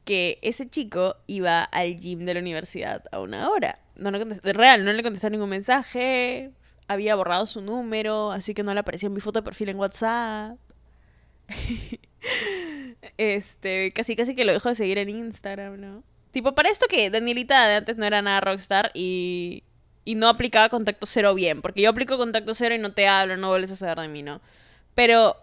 que 0.04 0.40
ese 0.42 0.66
chico 0.66 1.18
iba 1.28 1.64
al 1.64 1.96
gym 1.96 2.26
de 2.26 2.34
la 2.34 2.40
universidad 2.40 3.04
a 3.12 3.20
una 3.20 3.50
hora. 3.50 3.80
No 3.96 4.12
le 4.12 4.20
contestó, 4.20 4.52
real, 4.54 4.84
no 4.84 4.94
le 4.94 5.04
contestó 5.04 5.30
ningún 5.30 5.50
mensaje, 5.50 6.52
había 6.88 7.16
borrado 7.16 7.46
su 7.46 7.62
número, 7.62 8.32
así 8.32 8.54
que 8.54 8.64
no 8.64 8.74
le 8.74 8.80
aparecía 8.80 9.10
mi 9.10 9.20
foto 9.20 9.40
de 9.40 9.44
perfil 9.44 9.70
en 9.70 9.78
WhatsApp. 9.78 10.58
este, 13.18 13.92
casi 13.94 14.16
casi 14.16 14.36
que 14.36 14.46
lo 14.46 14.54
dejó 14.54 14.70
de 14.70 14.76
seguir 14.76 14.98
en 14.98 15.10
Instagram, 15.10 15.80
¿no? 15.80 16.04
Tipo, 16.32 16.56
para 16.56 16.70
esto 16.70 16.88
que 16.88 17.10
Danielita 17.10 17.68
de 17.68 17.76
antes 17.76 17.98
no 17.98 18.06
era 18.06 18.22
nada 18.22 18.40
rockstar 18.42 18.92
y, 18.94 19.64
y 20.06 20.16
no 20.16 20.30
aplicaba 20.30 20.70
contacto 20.70 21.06
cero 21.06 21.36
bien, 21.36 21.62
porque 21.62 21.82
yo 21.82 21.90
aplico 21.90 22.18
contacto 22.18 22.54
cero 22.54 22.74
y 22.74 22.80
no 22.80 22.92
te 22.92 23.08
hablo, 23.08 23.38
no 23.38 23.50
vuelves 23.50 23.72
a 23.72 23.76
saber 23.76 24.00
de 24.00 24.08
mí, 24.08 24.24
¿no? 24.24 24.42
Pero 24.96 25.36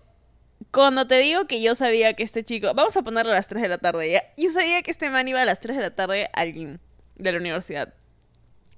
cuando 0.72 1.06
te 1.06 1.18
digo 1.18 1.46
que 1.46 1.62
yo 1.62 1.74
sabía 1.74 2.14
que 2.14 2.22
este 2.22 2.42
chico, 2.42 2.72
vamos 2.74 2.96
a 2.96 3.02
ponerlo 3.02 3.32
a 3.32 3.34
las 3.34 3.48
3 3.48 3.62
de 3.62 3.68
la 3.68 3.78
tarde 3.78 4.10
ya, 4.10 4.22
yo 4.36 4.50
sabía 4.52 4.82
que 4.82 4.90
este 4.90 5.10
man 5.10 5.26
iba 5.28 5.40
a 5.40 5.44
las 5.44 5.60
3 5.60 5.76
de 5.76 5.82
la 5.82 5.90
tarde 5.90 6.30
a 6.32 6.40
alguien 6.40 6.80
de 7.16 7.32
la 7.32 7.38
universidad. 7.38 7.94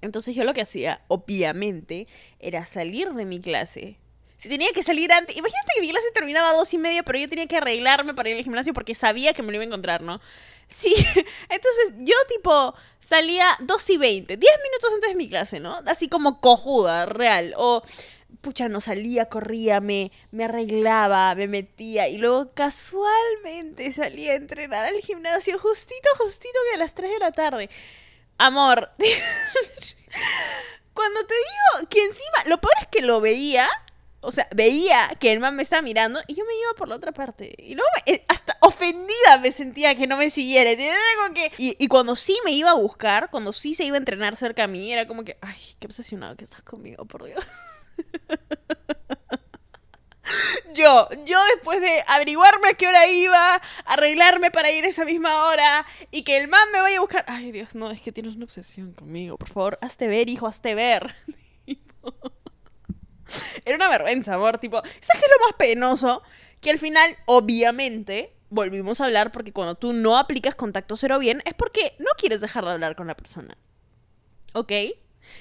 Entonces 0.00 0.35
yo 0.35 0.44
lo 0.44 0.54
que 0.54 0.62
hacía, 0.62 1.02
obviamente, 1.09 2.06
era 2.38 2.64
salir 2.64 3.12
de 3.12 3.25
mi 3.25 3.40
clase. 3.40 3.99
Si 4.37 4.49
tenía 4.49 4.73
que 4.73 4.82
salir 4.82 5.12
antes, 5.12 5.37
imagínate 5.37 5.73
que 5.75 5.82
mi 5.82 5.90
clase 5.90 6.06
terminaba 6.14 6.50
a 6.50 6.54
dos 6.54 6.73
y 6.73 6.78
media, 6.78 7.02
pero 7.02 7.18
yo 7.18 7.28
tenía 7.28 7.47
que 7.47 7.59
arreglarme 7.59 8.14
para 8.14 8.30
ir 8.30 8.38
al 8.38 8.42
gimnasio 8.42 8.73
porque 8.73 8.94
sabía 8.94 9.35
que 9.35 9.42
me 9.42 9.49
lo 9.49 9.56
iba 9.56 9.64
a 9.64 9.66
encontrar, 9.66 10.00
¿no? 10.00 10.20
Sí, 10.66 10.94
entonces 11.50 11.94
yo 11.99 12.14
tipo 12.28 12.75
salía 13.00 13.47
dos 13.61 13.90
y 13.90 13.99
veinte, 13.99 14.38
diez 14.38 14.54
minutos 14.62 14.94
antes 14.94 15.11
de 15.11 15.16
mi 15.16 15.28
clase, 15.28 15.61
¿no? 15.61 15.78
Así 15.85 16.09
como 16.09 16.40
cojuda, 16.40 17.04
real. 17.04 17.52
O 17.59 17.82
pucha, 18.41 18.69
no 18.69 18.81
salía, 18.81 19.27
corría, 19.29 19.81
me, 19.81 20.13
me 20.31 20.45
arreglaba, 20.45 21.35
me 21.35 21.49
metía 21.49 22.09
y 22.09 22.19
luego 22.19 22.53
casualmente 22.55 23.91
salía 23.93 24.33
a 24.33 24.37
entrenar 24.37 24.85
al 24.87 25.01
gimnasio 25.01 25.59
justito, 25.59 26.09
justito 26.19 26.59
que 26.71 26.75
a 26.77 26.79
las 26.79 26.95
3 26.95 27.11
de 27.13 27.19
la 27.19 27.33
tarde. 27.33 27.69
Amor, 28.39 28.91
cuando 30.95 31.25
te 31.27 31.35
digo 31.35 31.89
que 31.89 32.05
encima, 32.05 32.45
lo 32.47 32.61
peor 32.61 32.75
es 32.81 32.87
que 32.89 33.03
lo 33.03 33.21
veía, 33.21 33.69
o 34.23 34.33
sea, 34.33 34.49
veía 34.55 35.11
que 35.19 35.33
el 35.33 35.41
man 35.41 35.57
me 35.57 35.63
estaba 35.63 35.83
mirando 35.83 36.21
y 36.27 36.35
yo 36.35 36.45
me 36.45 36.55
iba 36.59 36.75
por 36.77 36.89
la 36.89 36.97
otra 36.97 37.13
parte. 37.13 37.55
Y 37.59 37.75
luego 37.75 37.89
me- 38.07 38.13
eh, 38.15 38.25
hasta 38.29 38.57
ofendida 38.61 39.39
me 39.41 39.53
sentía 39.53 39.95
que 39.95 40.07
no 40.07 40.17
me 40.17 40.31
siguiera. 40.31 40.71
como 41.23 41.35
que- 41.35 41.53
Y, 41.59 41.77
y 41.83 41.89
cuando 41.89 42.17
sí 42.17 42.37
me 42.45 42.53
iba 42.53 42.71
a 42.71 42.75
buscar, 42.75 43.31
cuando 43.31 43.53
sí 43.53 43.75
se 43.75 43.85
iba 43.85 43.97
a 43.97 43.99
entrenar 43.99 44.37
cerca 44.37 44.65
a 44.65 44.67
mí, 44.67 44.93
era 44.93 45.07
como 45.07 45.25
que, 45.25 45.39
ay, 45.41 45.57
qué 45.79 45.87
obsesionado 45.87 46.37
que 46.37 46.45
estás 46.45 46.63
conmigo, 46.63 47.05
por 47.07 47.25
Dios. 47.25 47.45
Yo, 50.75 51.09
yo 51.26 51.38
después 51.54 51.80
de 51.80 52.02
averiguarme 52.07 52.69
a 52.69 52.75
qué 52.75 52.87
hora 52.87 53.09
iba, 53.09 53.61
arreglarme 53.85 54.50
para 54.50 54.71
ir 54.71 54.85
esa 54.85 55.04
misma 55.04 55.47
hora 55.47 55.87
y 56.11 56.23
que 56.23 56.37
el 56.37 56.49
man 56.49 56.71
me 56.73 56.80
vaya 56.80 56.99
a 56.99 57.00
buscar. 57.00 57.25
Ay, 57.26 57.52
Dios, 57.52 57.75
no, 57.75 57.90
es 57.90 58.00
que 58.00 58.12
tienes 58.12 58.37
una 58.37 58.45
obsesión 58.45 58.92
conmigo. 58.92 59.37
Por 59.37 59.49
favor, 59.49 59.78
hazte 59.83 60.09
ver, 60.09 60.28
hijo, 60.28 60.47
hazte 60.47 60.75
ver. 60.75 61.14
Era 63.64 63.76
una 63.76 63.88
vergüenza, 63.88 64.35
amor. 64.35 64.59
Tipo, 64.59 64.80
¿sabes 64.83 65.23
qué 65.23 65.26
es 65.26 65.33
lo 65.38 65.47
más 65.47 65.54
penoso? 65.59 66.23
Que 66.61 66.71
al 66.71 66.78
final, 66.78 67.16
obviamente, 67.26 68.35
volvimos 68.49 69.00
a 69.00 69.07
hablar 69.07 69.33
porque 69.33 69.52
cuando 69.52 69.76
tú 69.76 69.92
no 69.92 70.19
aplicas 70.19 70.54
contacto 70.54 70.97
cero 70.97 71.19
bien 71.19 71.42
es 71.45 71.54
porque 71.54 71.95
no 71.99 72.11
quieres 72.16 72.40
dejar 72.40 72.64
de 72.64 72.73
hablar 72.73 72.97
con 72.97 73.07
la 73.07 73.16
persona. 73.16 73.57
¿Ok? 74.52 74.73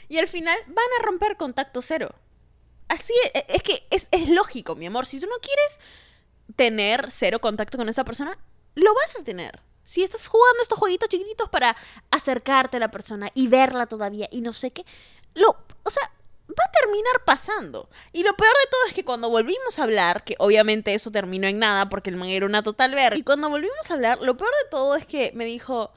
Y 0.07 0.17
al 0.17 0.27
final 0.27 0.57
van 0.67 0.85
a 0.99 1.05
romper 1.05 1.37
contacto 1.37 1.81
cero. 1.81 2.13
Así 2.89 3.13
es, 3.33 3.43
es 3.47 3.63
que 3.63 3.87
es, 3.91 4.09
es 4.11 4.29
lógico, 4.29 4.75
mi 4.75 4.87
amor. 4.87 5.05
Si 5.05 5.19
tú 5.19 5.27
no 5.27 5.37
quieres 5.41 5.79
tener 6.55 7.11
cero 7.11 7.39
contacto 7.39 7.77
con 7.77 7.87
esa 7.87 8.03
persona, 8.03 8.37
lo 8.75 8.93
vas 8.93 9.15
a 9.15 9.23
tener. 9.23 9.61
Si 9.83 10.03
estás 10.03 10.27
jugando 10.27 10.61
estos 10.61 10.77
jueguitos 10.77 11.09
chiquititos 11.09 11.49
para 11.49 11.75
acercarte 12.11 12.77
a 12.77 12.79
la 12.79 12.91
persona 12.91 13.29
y 13.33 13.47
verla 13.47 13.87
todavía 13.87 14.27
y 14.31 14.41
no 14.41 14.53
sé 14.53 14.71
qué, 14.71 14.85
lo, 15.33 15.55
o 15.83 15.89
sea, 15.89 16.11
va 16.49 16.63
a 16.63 16.71
terminar 16.71 17.23
pasando. 17.25 17.89
Y 18.11 18.23
lo 18.23 18.35
peor 18.35 18.51
de 18.51 18.69
todo 18.69 18.85
es 18.87 18.93
que 18.93 19.05
cuando 19.05 19.29
volvimos 19.29 19.79
a 19.79 19.83
hablar, 19.83 20.23
que 20.23 20.35
obviamente 20.39 20.93
eso 20.93 21.11
terminó 21.11 21.47
en 21.47 21.59
nada 21.59 21.89
porque 21.89 22.09
el 22.09 22.17
man 22.17 22.29
era 22.29 22.45
una 22.45 22.63
total 22.63 22.93
verga, 22.93 23.17
y 23.17 23.23
cuando 23.23 23.49
volvimos 23.49 23.89
a 23.89 23.93
hablar, 23.93 24.19
lo 24.21 24.37
peor 24.37 24.51
de 24.63 24.69
todo 24.69 24.95
es 24.95 25.05
que 25.05 25.31
me 25.33 25.45
dijo, 25.45 25.91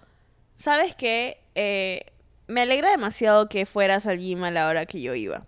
¿sabes 0.54 0.94
qué? 0.94 1.42
Eh, 1.54 2.06
me 2.46 2.62
alegra 2.62 2.90
demasiado 2.90 3.48
que 3.48 3.66
fueras 3.66 4.06
al 4.06 4.18
gym 4.18 4.44
a 4.44 4.50
la 4.50 4.68
hora 4.68 4.86
que 4.86 5.00
yo 5.00 5.14
iba. 5.14 5.46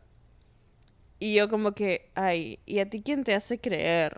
Y 1.24 1.32
yo 1.32 1.48
como 1.48 1.72
que, 1.72 2.10
ay, 2.14 2.58
¿y 2.66 2.80
a 2.80 2.90
ti 2.90 3.00
quién 3.02 3.24
te 3.24 3.34
hace 3.34 3.58
creer? 3.58 4.14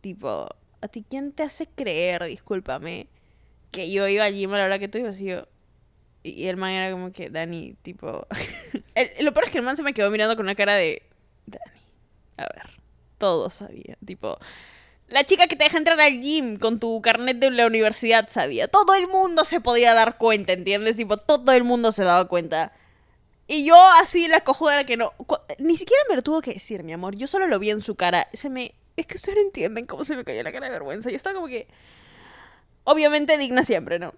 Tipo, 0.00 0.48
¿a 0.80 0.88
ti 0.88 1.04
quién 1.08 1.32
te 1.32 1.44
hace 1.44 1.68
creer, 1.68 2.24
discúlpame, 2.24 3.08
que 3.72 3.90
yo 3.92 4.08
iba 4.08 4.24
al 4.24 4.34
gym 4.34 4.52
a 4.54 4.58
la 4.58 4.64
hora 4.66 4.78
que 4.80 4.88
tú 4.88 4.98
ibas? 4.98 5.20
Y 5.20 5.26
yo, 5.26 5.46
y 6.24 6.46
el 6.46 6.56
man 6.56 6.72
era 6.72 6.92
como 6.92 7.12
que, 7.12 7.30
Dani, 7.30 7.74
tipo... 7.82 8.26
el- 8.96 9.24
lo 9.24 9.32
peor 9.32 9.46
es 9.46 9.52
que 9.52 9.58
el 9.58 9.64
man 9.64 9.76
se 9.76 9.84
me 9.84 9.94
quedó 9.94 10.10
mirando 10.10 10.36
con 10.36 10.46
una 10.46 10.56
cara 10.56 10.74
de, 10.74 11.02
Dani, 11.46 11.80
a 12.38 12.42
ver, 12.44 12.70
todo 13.18 13.50
sabía, 13.50 13.98
tipo... 14.04 14.38
La 15.08 15.24
chica 15.24 15.46
que 15.48 15.56
te 15.56 15.64
deja 15.64 15.78
entrar 15.78 16.00
al 16.00 16.20
gym 16.20 16.56
con 16.58 16.80
tu 16.80 17.00
carnet 17.02 17.38
de 17.38 17.50
la 17.50 17.66
universidad 17.66 18.28
sabía. 18.30 18.68
Todo 18.68 18.94
el 18.94 19.08
mundo 19.08 19.44
se 19.44 19.60
podía 19.60 19.94
dar 19.94 20.18
cuenta, 20.18 20.52
¿entiendes? 20.52 20.96
Tipo, 20.96 21.16
todo 21.18 21.52
el 21.52 21.64
mundo 21.64 21.92
se 21.92 22.04
daba 22.04 22.28
cuenta. 22.28 22.72
Y 23.50 23.64
yo 23.64 23.76
así 24.00 24.28
la 24.28 24.42
cojuda 24.42 24.76
la 24.76 24.84
que 24.84 24.98
no... 24.98 25.14
Ni 25.58 25.74
siquiera 25.74 26.02
me 26.08 26.16
lo 26.16 26.22
tuvo 26.22 26.42
que 26.42 26.52
decir, 26.52 26.84
mi 26.84 26.92
amor. 26.92 27.16
Yo 27.16 27.26
solo 27.26 27.46
lo 27.46 27.58
vi 27.58 27.70
en 27.70 27.80
su 27.80 27.96
cara. 27.96 28.28
Se 28.34 28.50
me... 28.50 28.74
Es 28.94 29.06
que 29.06 29.16
ustedes 29.16 29.36
no 29.36 29.42
entienden 29.42 29.86
cómo 29.86 30.04
se 30.04 30.14
me 30.14 30.24
cayó 30.24 30.42
la 30.42 30.52
cara 30.52 30.66
de 30.66 30.72
vergüenza. 30.72 31.08
Yo 31.08 31.16
estaba 31.16 31.34
como 31.34 31.48
que... 31.48 31.66
Obviamente 32.84 33.38
digna 33.38 33.64
siempre, 33.64 33.98
¿no? 33.98 34.12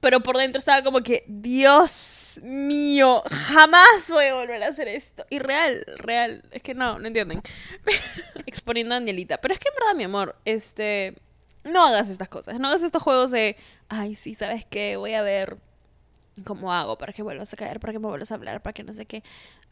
Pero 0.00 0.20
por 0.20 0.36
dentro 0.36 0.60
estaba 0.60 0.82
como 0.84 1.02
que, 1.02 1.24
Dios 1.26 2.40
mío, 2.44 3.22
jamás 3.28 4.08
voy 4.10 4.26
a 4.26 4.34
volver 4.34 4.62
a 4.62 4.68
hacer 4.68 4.86
esto. 4.86 5.26
Y 5.28 5.40
real, 5.40 5.84
real. 5.98 6.44
Es 6.52 6.62
que 6.62 6.74
no, 6.74 7.00
no 7.00 7.08
entienden. 7.08 7.42
Exponiendo 8.46 8.94
a 8.94 9.00
Danielita. 9.00 9.38
Pero 9.38 9.54
es 9.54 9.60
que 9.60 9.68
en 9.68 9.74
verdad, 9.74 9.94
mi 9.96 10.04
amor, 10.04 10.36
este... 10.44 11.16
No 11.64 11.84
hagas 11.84 12.10
estas 12.10 12.28
cosas. 12.28 12.60
No 12.60 12.68
hagas 12.68 12.84
estos 12.84 13.02
juegos 13.02 13.32
de, 13.32 13.56
ay, 13.88 14.14
sí, 14.14 14.34
¿sabes 14.34 14.64
qué? 14.64 14.96
Voy 14.96 15.14
a 15.14 15.22
ver 15.22 15.58
cómo 16.44 16.72
hago 16.72 16.98
para 16.98 17.12
que 17.12 17.22
vuelvas 17.22 17.52
a 17.52 17.56
caer, 17.56 17.80
para 17.80 17.92
que 17.92 17.98
me 17.98 18.08
vuelvas 18.08 18.32
a 18.32 18.34
hablar, 18.34 18.62
para 18.62 18.74
que 18.74 18.84
no 18.84 18.92
sé 18.92 19.06
qué. 19.06 19.22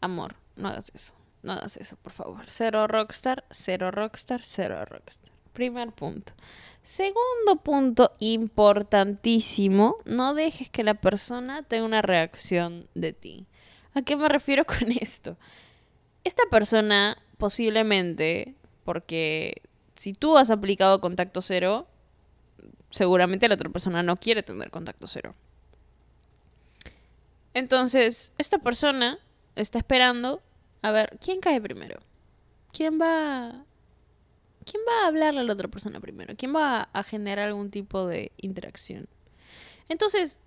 Amor, 0.01 0.35
no 0.55 0.69
hagas 0.69 0.91
eso. 0.93 1.13
No 1.43 1.53
hagas 1.53 1.77
eso, 1.77 1.95
por 1.97 2.11
favor. 2.11 2.45
Cero 2.47 2.87
rockstar, 2.87 3.45
cero 3.51 3.91
rockstar, 3.91 4.41
cero 4.41 4.83
rockstar. 4.85 5.31
Primer 5.53 5.91
punto. 5.91 6.33
Segundo 6.81 7.57
punto 7.63 8.11
importantísimo, 8.19 9.97
no 10.05 10.33
dejes 10.33 10.69
que 10.69 10.83
la 10.83 10.95
persona 10.95 11.63
tenga 11.63 11.85
una 11.85 12.01
reacción 12.01 12.87
de 12.93 13.13
ti. 13.13 13.47
¿A 13.93 14.01
qué 14.01 14.15
me 14.15 14.27
refiero 14.29 14.65
con 14.67 14.91
esto? 14.91 15.37
Esta 16.23 16.43
persona 16.49 17.17
posiblemente, 17.37 18.55
porque 18.83 19.61
si 19.95 20.13
tú 20.13 20.37
has 20.37 20.49
aplicado 20.49 21.01
contacto 21.01 21.41
cero, 21.41 21.87
seguramente 22.89 23.47
la 23.47 23.55
otra 23.55 23.69
persona 23.69 24.03
no 24.03 24.17
quiere 24.17 24.43
tener 24.43 24.69
contacto 24.71 25.07
cero. 25.07 25.35
Entonces, 27.55 28.33
esta 28.37 28.59
persona 28.59 29.17
está 29.55 29.79
esperando 29.79 30.43
a 30.81 30.91
ver 30.91 31.17
quién 31.19 31.39
cae 31.39 31.59
primero. 31.61 32.01
¿Quién 32.71 32.99
va 33.01 33.63
quién 34.65 34.83
va 34.87 35.03
a 35.03 35.07
hablarle 35.07 35.39
a 35.39 35.43
la 35.43 35.53
otra 35.53 35.69
persona 35.69 36.01
primero? 36.01 36.35
¿Quién 36.37 36.53
va 36.53 36.89
a 36.91 37.03
generar 37.03 37.47
algún 37.47 37.71
tipo 37.71 38.05
de 38.05 38.33
interacción? 38.37 39.07
Entonces, 39.87 40.41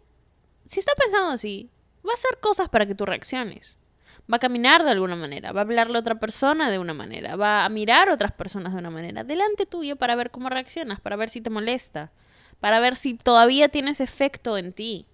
si 0.66 0.80
está 0.80 0.92
pensando 0.96 1.30
así, 1.30 1.70
va 2.06 2.10
a 2.10 2.14
hacer 2.14 2.38
cosas 2.40 2.68
para 2.68 2.84
que 2.84 2.94
tú 2.94 3.06
reacciones. 3.06 3.78
Va 4.30 4.36
a 4.36 4.40
caminar 4.40 4.84
de 4.84 4.90
alguna 4.90 5.16
manera, 5.16 5.52
va 5.52 5.62
a 5.62 5.64
hablarle 5.64 5.96
a 5.96 6.00
otra 6.00 6.20
persona 6.20 6.70
de 6.70 6.78
una 6.78 6.92
manera, 6.92 7.36
va 7.36 7.64
a 7.64 7.68
mirar 7.70 8.10
a 8.10 8.14
otras 8.14 8.32
personas 8.32 8.74
de 8.74 8.80
una 8.80 8.90
manera, 8.90 9.24
delante 9.24 9.64
tuyo 9.64 9.96
para 9.96 10.14
ver 10.14 10.30
cómo 10.30 10.50
reaccionas, 10.50 11.00
para 11.00 11.16
ver 11.16 11.30
si 11.30 11.40
te 11.40 11.48
molesta, 11.48 12.12
para 12.60 12.80
ver 12.80 12.96
si 12.96 13.14
todavía 13.14 13.70
tienes 13.70 14.02
efecto 14.02 14.58
en 14.58 14.74
ti. 14.74 15.06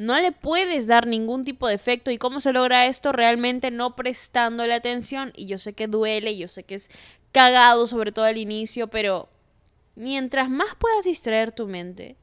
No 0.00 0.18
le 0.18 0.32
puedes 0.32 0.86
dar 0.86 1.06
ningún 1.06 1.44
tipo 1.44 1.68
de 1.68 1.74
efecto. 1.74 2.10
¿Y 2.10 2.16
cómo 2.16 2.40
se 2.40 2.54
logra 2.54 2.86
esto? 2.86 3.12
Realmente 3.12 3.70
no 3.70 3.96
prestándole 3.96 4.72
atención. 4.72 5.30
Y 5.36 5.44
yo 5.44 5.58
sé 5.58 5.74
que 5.74 5.88
duele, 5.88 6.38
yo 6.38 6.48
sé 6.48 6.62
que 6.62 6.76
es 6.76 6.88
cagado, 7.32 7.86
sobre 7.86 8.10
todo 8.10 8.24
al 8.24 8.38
inicio, 8.38 8.86
pero 8.86 9.28
mientras 9.96 10.48
más 10.48 10.74
puedas 10.78 11.04
distraer 11.04 11.52
tu 11.52 11.66
mente, 11.66 12.16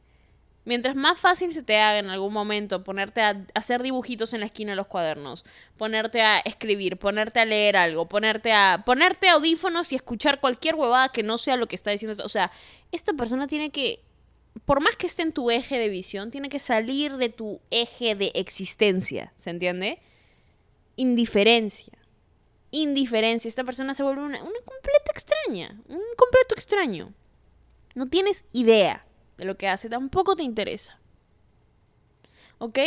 mientras 0.66 0.96
más 0.96 1.20
fácil 1.20 1.54
se 1.54 1.62
te 1.62 1.80
haga 1.80 2.00
en 2.00 2.10
algún 2.10 2.34
momento 2.34 2.84
ponerte 2.84 3.22
a 3.22 3.46
hacer 3.54 3.84
dibujitos 3.84 4.34
en 4.34 4.40
la 4.40 4.48
esquina 4.48 4.72
de 4.72 4.78
los 4.78 4.88
cuadernos, 4.88 5.46
ponerte 5.78 6.24
a 6.24 6.40
escribir, 6.40 6.98
ponerte 6.98 7.42
a 7.42 7.46
leer 7.46 7.78
algo, 7.78 8.10
ponerte 8.10 8.54
a 8.54 8.82
ponerte 8.88 9.30
audífonos 9.30 9.92
y 9.92 9.96
escuchar 9.96 10.40
cualquier 10.40 10.74
huevada 10.74 11.10
que 11.10 11.22
no 11.22 11.38
sea 11.38 11.58
lo 11.58 11.68
que 11.68 11.76
está 11.76 11.92
diciendo. 11.92 12.24
O 12.26 12.30
sea, 12.30 12.52
esta 12.92 13.14
persona 13.14 13.46
tiene 13.46 13.70
que 13.70 14.02
por 14.66 14.82
más 14.82 14.96
que 14.96 15.08
esté 15.08 15.24
en 15.24 15.34
tu 15.34 15.52
eje 15.52 15.78
de 15.78 15.90
visión, 15.90 16.32
tiene 16.32 16.50
que 16.50 16.60
salir 16.60 17.18
de 17.18 17.30
tu 17.30 17.62
eje 17.70 18.16
de 18.16 18.32
existencia, 18.36 19.34
¿se 19.36 19.50
entiende? 19.50 20.00
Indiferencia. 20.96 21.98
Indiferencia. 22.72 23.50
Esta 23.50 23.64
persona 23.64 23.94
se 23.94 24.04
vuelve 24.04 24.24
una, 24.24 24.42
una 24.42 24.60
completa 24.66 25.12
extraña, 25.12 25.80
un 25.88 26.02
completo 26.16 26.56
extraño. 26.56 27.14
No 27.96 28.08
tienes 28.08 28.46
idea 28.54 29.06
de 29.38 29.46
lo 29.46 29.58
que 29.58 29.68
hace, 29.68 29.90
tampoco 29.90 30.36
te 30.36 30.44
interesa. 30.44 31.00
¿Ok? 32.58 32.80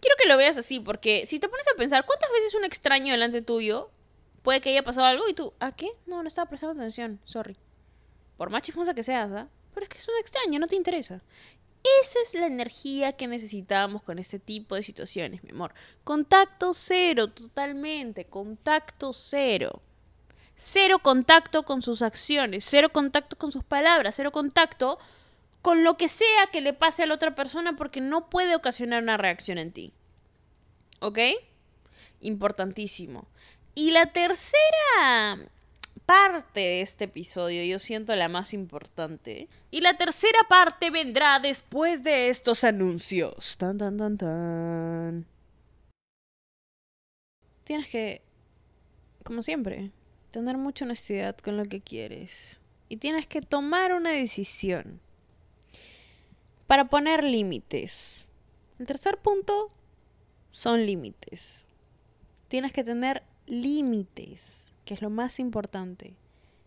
Quiero 0.00 0.16
que 0.18 0.28
lo 0.28 0.36
veas 0.36 0.56
así, 0.56 0.80
porque 0.80 1.26
si 1.26 1.38
te 1.38 1.48
pones 1.48 1.66
a 1.68 1.76
pensar, 1.76 2.06
¿cuántas 2.06 2.30
veces 2.32 2.54
un 2.54 2.64
extraño 2.64 3.12
delante 3.12 3.42
tuyo 3.42 3.90
puede 4.42 4.60
que 4.60 4.70
haya 4.70 4.82
pasado 4.82 5.06
algo 5.06 5.28
y 5.28 5.34
tú, 5.34 5.52
¿a 5.60 5.72
qué? 5.72 5.90
No, 6.06 6.22
no 6.22 6.28
estaba 6.28 6.48
prestando 6.48 6.80
atención, 6.80 7.20
sorry. 7.24 7.56
Por 8.36 8.50
más 8.50 8.62
chismosa 8.62 8.94
que 8.94 9.02
seas, 9.02 9.30
¿ah? 9.32 9.48
Pero 9.74 9.84
es 9.84 9.88
que 9.88 9.98
es 9.98 10.08
un 10.08 10.18
extraño, 10.18 10.58
no 10.58 10.66
te 10.66 10.76
interesa. 10.76 11.22
Esa 12.02 12.20
es 12.20 12.34
la 12.34 12.46
energía 12.46 13.12
que 13.12 13.26
necesitamos 13.26 14.02
con 14.02 14.18
este 14.18 14.38
tipo 14.38 14.74
de 14.74 14.82
situaciones, 14.82 15.42
mi 15.42 15.50
amor. 15.50 15.72
Contacto 16.04 16.74
cero, 16.74 17.28
totalmente. 17.28 18.26
Contacto 18.26 19.12
cero. 19.12 19.80
Cero 20.56 20.98
contacto 20.98 21.62
con 21.62 21.80
sus 21.80 22.02
acciones, 22.02 22.66
cero 22.68 22.90
contacto 22.92 23.38
con 23.38 23.50
sus 23.50 23.64
palabras, 23.64 24.16
cero 24.16 24.30
contacto 24.30 24.98
con 25.62 25.84
lo 25.84 25.96
que 25.96 26.06
sea 26.06 26.48
que 26.52 26.60
le 26.60 26.74
pase 26.74 27.02
a 27.02 27.06
la 27.06 27.14
otra 27.14 27.34
persona 27.34 27.76
porque 27.76 28.02
no 28.02 28.28
puede 28.28 28.54
ocasionar 28.54 29.02
una 29.02 29.16
reacción 29.16 29.56
en 29.56 29.72
ti. 29.72 29.94
¿Ok? 31.00 31.18
Importantísimo. 32.20 33.26
Y 33.74 33.92
la 33.92 34.12
tercera 34.12 35.38
parte 36.10 36.58
de 36.58 36.80
este 36.80 37.04
episodio, 37.04 37.62
yo 37.62 37.78
siento 37.78 38.12
la 38.16 38.28
más 38.28 38.52
importante. 38.52 39.48
Y 39.70 39.80
la 39.80 39.96
tercera 39.96 40.40
parte 40.48 40.90
vendrá 40.90 41.38
después 41.38 42.02
de 42.02 42.30
estos 42.30 42.64
anuncios. 42.64 43.56
Tan, 43.56 43.78
tan, 43.78 43.96
tan, 43.96 44.18
tan. 44.18 45.26
Tienes 47.62 47.88
que, 47.88 48.22
como 49.22 49.40
siempre, 49.44 49.92
tener 50.32 50.56
mucha 50.56 50.84
honestidad 50.84 51.36
con 51.38 51.56
lo 51.56 51.64
que 51.64 51.80
quieres. 51.80 52.60
Y 52.88 52.96
tienes 52.96 53.28
que 53.28 53.40
tomar 53.40 53.92
una 53.92 54.10
decisión 54.10 54.98
para 56.66 56.86
poner 56.86 57.22
límites. 57.22 58.28
El 58.80 58.86
tercer 58.88 59.16
punto 59.18 59.70
son 60.50 60.84
límites. 60.84 61.64
tienes 62.48 62.72
que 62.72 62.82
tener 62.82 63.22
límites, 63.46 64.69
que 64.90 64.94
es 64.94 65.02
lo 65.02 65.10
más 65.10 65.38
importante. 65.38 66.16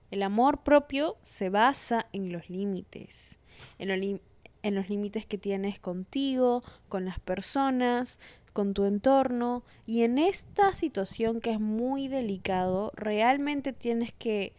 El 0.10 0.24
amor 0.24 0.64
propio 0.64 1.18
se 1.24 1.50
basa 1.50 2.08
en 2.14 2.32
los 2.32 2.50
límites, 2.50 3.38
en, 3.80 4.22
en 4.62 4.76
los 4.76 4.88
límites 4.88 5.26
que 5.26 5.38
tienes 5.38 5.78
contigo, 5.78 6.64
con 6.88 7.04
las 7.04 7.20
personas, 7.20 8.20
con 8.54 8.74
tu 8.74 8.86
entorno. 8.86 9.66
Y 9.86 10.04
en 10.04 10.20
esta 10.20 10.74
situación 10.74 11.42
que 11.42 11.52
es 11.52 11.60
muy 11.60 12.08
delicado, 12.08 12.94
realmente 12.96 13.74
tienes 13.74 14.14
que 14.14 14.54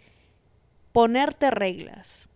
ponerte 0.93 1.51
reglas, 1.51 2.29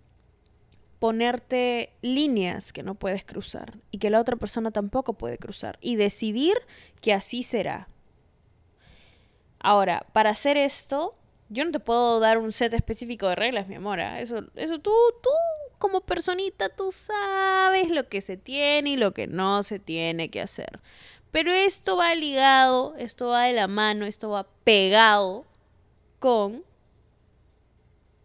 ponerte 0.98 1.92
líneas 2.00 2.72
que 2.72 2.82
no 2.82 2.94
puedes 2.94 3.26
cruzar 3.26 3.76
y 3.90 3.98
que 3.98 4.08
la 4.08 4.18
otra 4.18 4.36
persona 4.36 4.70
tampoco 4.70 5.12
puede 5.12 5.36
cruzar 5.36 5.78
y 5.82 5.96
decidir 5.96 6.56
que 7.02 7.12
así 7.12 7.42
será. 7.42 7.86
Ahora, 9.60 10.06
para 10.12 10.30
hacer 10.30 10.56
esto, 10.56 11.17
yo 11.48 11.64
no 11.64 11.72
te 11.72 11.80
puedo 11.80 12.20
dar 12.20 12.38
un 12.38 12.52
set 12.52 12.74
específico 12.74 13.28
de 13.28 13.36
reglas, 13.36 13.68
mi 13.68 13.76
amor. 13.76 14.00
¿ah? 14.00 14.20
Eso, 14.20 14.44
eso 14.54 14.78
tú, 14.78 14.92
tú, 15.22 15.30
como 15.78 16.02
personita, 16.02 16.68
tú 16.68 16.92
sabes 16.92 17.90
lo 17.90 18.08
que 18.08 18.20
se 18.20 18.36
tiene 18.36 18.90
y 18.90 18.96
lo 18.96 19.14
que 19.14 19.26
no 19.26 19.62
se 19.62 19.78
tiene 19.78 20.30
que 20.30 20.42
hacer. 20.42 20.80
Pero 21.30 21.50
esto 21.52 21.96
va 21.96 22.14
ligado, 22.14 22.94
esto 22.96 23.28
va 23.28 23.44
de 23.44 23.52
la 23.52 23.68
mano, 23.68 24.06
esto 24.06 24.30
va 24.30 24.46
pegado 24.64 25.46
con 26.18 26.64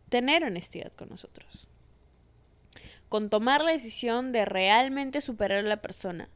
tener 0.09 0.43
honestidad 0.43 0.91
con 0.91 1.09
nosotros. 1.09 1.67
Con 3.09 3.29
tomar 3.29 3.63
la 3.63 3.71
decisión 3.71 4.31
de 4.31 4.45
realmente 4.45 5.21
superar 5.21 5.59
a 5.59 5.69
la 5.69 5.81
persona. 5.81 6.29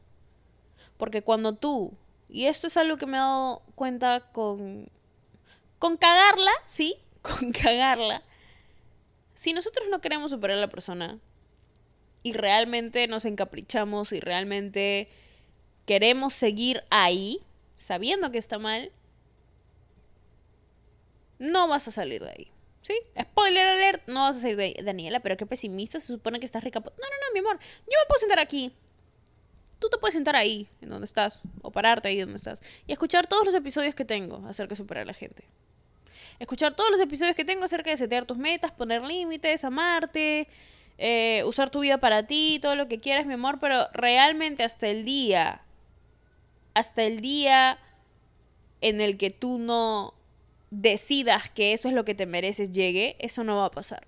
Porque 0.96 1.22
cuando 1.22 1.54
tú, 1.54 1.92
y 2.28 2.46
esto 2.46 2.66
es 2.66 2.76
algo 2.76 2.96
que 2.96 3.06
me 3.06 3.16
he 3.16 3.20
dado 3.20 3.62
cuenta 3.74 4.30
con, 4.32 4.88
con 5.78 5.96
cagarla, 5.96 6.52
sí, 6.64 6.96
con 7.22 7.52
cagarla. 7.52 8.22
Si 9.34 9.52
nosotros 9.52 9.86
no 9.90 10.00
queremos 10.00 10.30
superar 10.30 10.58
a 10.58 10.60
la 10.60 10.68
persona 10.68 11.18
y 12.22 12.32
realmente 12.32 13.06
nos 13.06 13.24
encaprichamos 13.24 14.12
y 14.12 14.20
realmente 14.20 15.08
queremos 15.86 16.34
seguir 16.34 16.82
ahí, 16.90 17.40
sabiendo 17.76 18.30
que 18.32 18.38
está 18.38 18.58
mal, 18.58 18.92
no 21.38 21.68
vas 21.68 21.88
a 21.88 21.90
salir 21.92 22.22
de 22.22 22.30
ahí. 22.30 22.52
¿Sí? 22.80 22.94
Spoiler 23.20 23.66
alert, 23.66 24.06
no 24.06 24.22
vas 24.22 24.36
a 24.36 24.40
salir 24.40 24.56
de 24.56 24.64
ahí. 24.64 24.74
Daniela, 24.82 25.20
pero 25.20 25.36
qué 25.36 25.46
pesimista, 25.46 26.00
se 26.00 26.06
supone 26.06 26.40
que 26.40 26.46
estás 26.46 26.64
rica. 26.64 26.80
No, 26.80 26.86
no, 26.86 26.92
no, 26.92 27.32
mi 27.32 27.40
amor, 27.40 27.58
yo 27.60 27.98
me 28.02 28.06
puedo 28.08 28.20
sentar 28.20 28.38
aquí. 28.38 28.72
Tú 29.78 29.88
te 29.88 29.98
puedes 29.98 30.14
sentar 30.14 30.34
ahí, 30.34 30.68
en 30.80 30.88
donde 30.88 31.04
estás, 31.04 31.40
o 31.62 31.70
pararte 31.70 32.08
ahí 32.08 32.20
donde 32.20 32.36
estás, 32.36 32.60
y 32.86 32.92
escuchar 32.92 33.26
todos 33.26 33.44
los 33.44 33.54
episodios 33.54 33.94
que 33.94 34.04
tengo 34.04 34.44
acerca 34.48 34.70
de 34.70 34.76
superar 34.76 35.02
a 35.02 35.06
la 35.06 35.14
gente. 35.14 35.44
Escuchar 36.38 36.76
todos 36.76 36.90
los 36.90 37.00
episodios 37.00 37.34
que 37.34 37.44
tengo 37.44 37.64
acerca 37.64 37.90
de 37.90 37.96
setear 37.96 38.24
tus 38.24 38.38
metas, 38.38 38.70
poner 38.70 39.02
límites, 39.02 39.64
amarte, 39.64 40.48
eh, 40.98 41.42
usar 41.44 41.70
tu 41.70 41.80
vida 41.80 41.98
para 41.98 42.26
ti, 42.26 42.58
todo 42.60 42.76
lo 42.76 42.88
que 42.88 43.00
quieras, 43.00 43.26
mi 43.26 43.34
amor, 43.34 43.58
pero 43.60 43.88
realmente 43.92 44.62
hasta 44.62 44.88
el 44.88 45.04
día, 45.04 45.62
hasta 46.74 47.02
el 47.02 47.20
día 47.20 47.78
en 48.80 49.00
el 49.00 49.16
que 49.16 49.30
tú 49.30 49.58
no 49.58 50.14
decidas 50.70 51.50
que 51.50 51.72
eso 51.72 51.88
es 51.88 51.94
lo 51.94 52.04
que 52.04 52.14
te 52.14 52.26
mereces 52.26 52.70
llegue, 52.70 53.16
eso 53.18 53.42
no 53.44 53.56
va 53.56 53.66
a 53.66 53.70
pasar. 53.70 54.06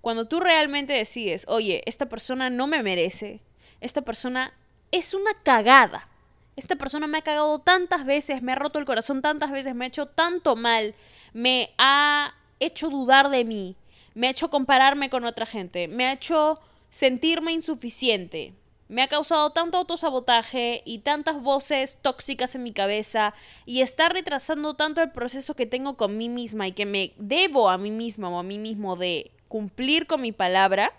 Cuando 0.00 0.26
tú 0.26 0.40
realmente 0.40 0.92
decides, 0.92 1.46
oye, 1.48 1.82
esta 1.86 2.06
persona 2.08 2.50
no 2.50 2.66
me 2.66 2.82
merece, 2.82 3.40
esta 3.80 4.02
persona 4.02 4.52
es 4.92 5.14
una 5.14 5.30
cagada, 5.42 6.08
esta 6.56 6.76
persona 6.76 7.06
me 7.06 7.18
ha 7.18 7.22
cagado 7.22 7.58
tantas 7.58 8.04
veces, 8.04 8.42
me 8.42 8.52
ha 8.52 8.56
roto 8.56 8.78
el 8.78 8.84
corazón 8.84 9.22
tantas 9.22 9.50
veces, 9.50 9.74
me 9.74 9.86
ha 9.86 9.88
hecho 9.88 10.06
tanto 10.06 10.56
mal, 10.56 10.94
me 11.34 11.74
ha 11.76 12.32
hecho 12.60 12.88
dudar 12.88 13.28
de 13.28 13.44
mí, 13.44 13.76
me 14.14 14.28
ha 14.28 14.30
hecho 14.30 14.48
compararme 14.48 15.10
con 15.10 15.24
otra 15.24 15.44
gente, 15.44 15.88
me 15.88 16.06
ha 16.06 16.12
hecho 16.12 16.60
sentirme 16.88 17.52
insuficiente, 17.52 18.54
me 18.88 19.02
ha 19.02 19.08
causado 19.08 19.50
tanto 19.50 19.78
autosabotaje 19.78 20.82
y 20.84 21.00
tantas 21.00 21.42
voces 21.42 21.98
tóxicas 22.00 22.54
en 22.54 22.62
mi 22.62 22.72
cabeza 22.72 23.34
y 23.66 23.80
está 23.80 24.08
retrasando 24.08 24.74
tanto 24.74 25.02
el 25.02 25.10
proceso 25.10 25.56
que 25.56 25.66
tengo 25.66 25.96
con 25.96 26.16
mí 26.16 26.28
misma 26.28 26.68
y 26.68 26.72
que 26.72 26.86
me 26.86 27.12
debo 27.16 27.68
a 27.68 27.78
mí 27.78 27.90
misma 27.90 28.28
o 28.28 28.38
a 28.38 28.42
mí 28.42 28.58
mismo 28.58 28.96
de 28.96 29.32
cumplir 29.48 30.06
con 30.06 30.20
mi 30.20 30.32
palabra. 30.32 30.92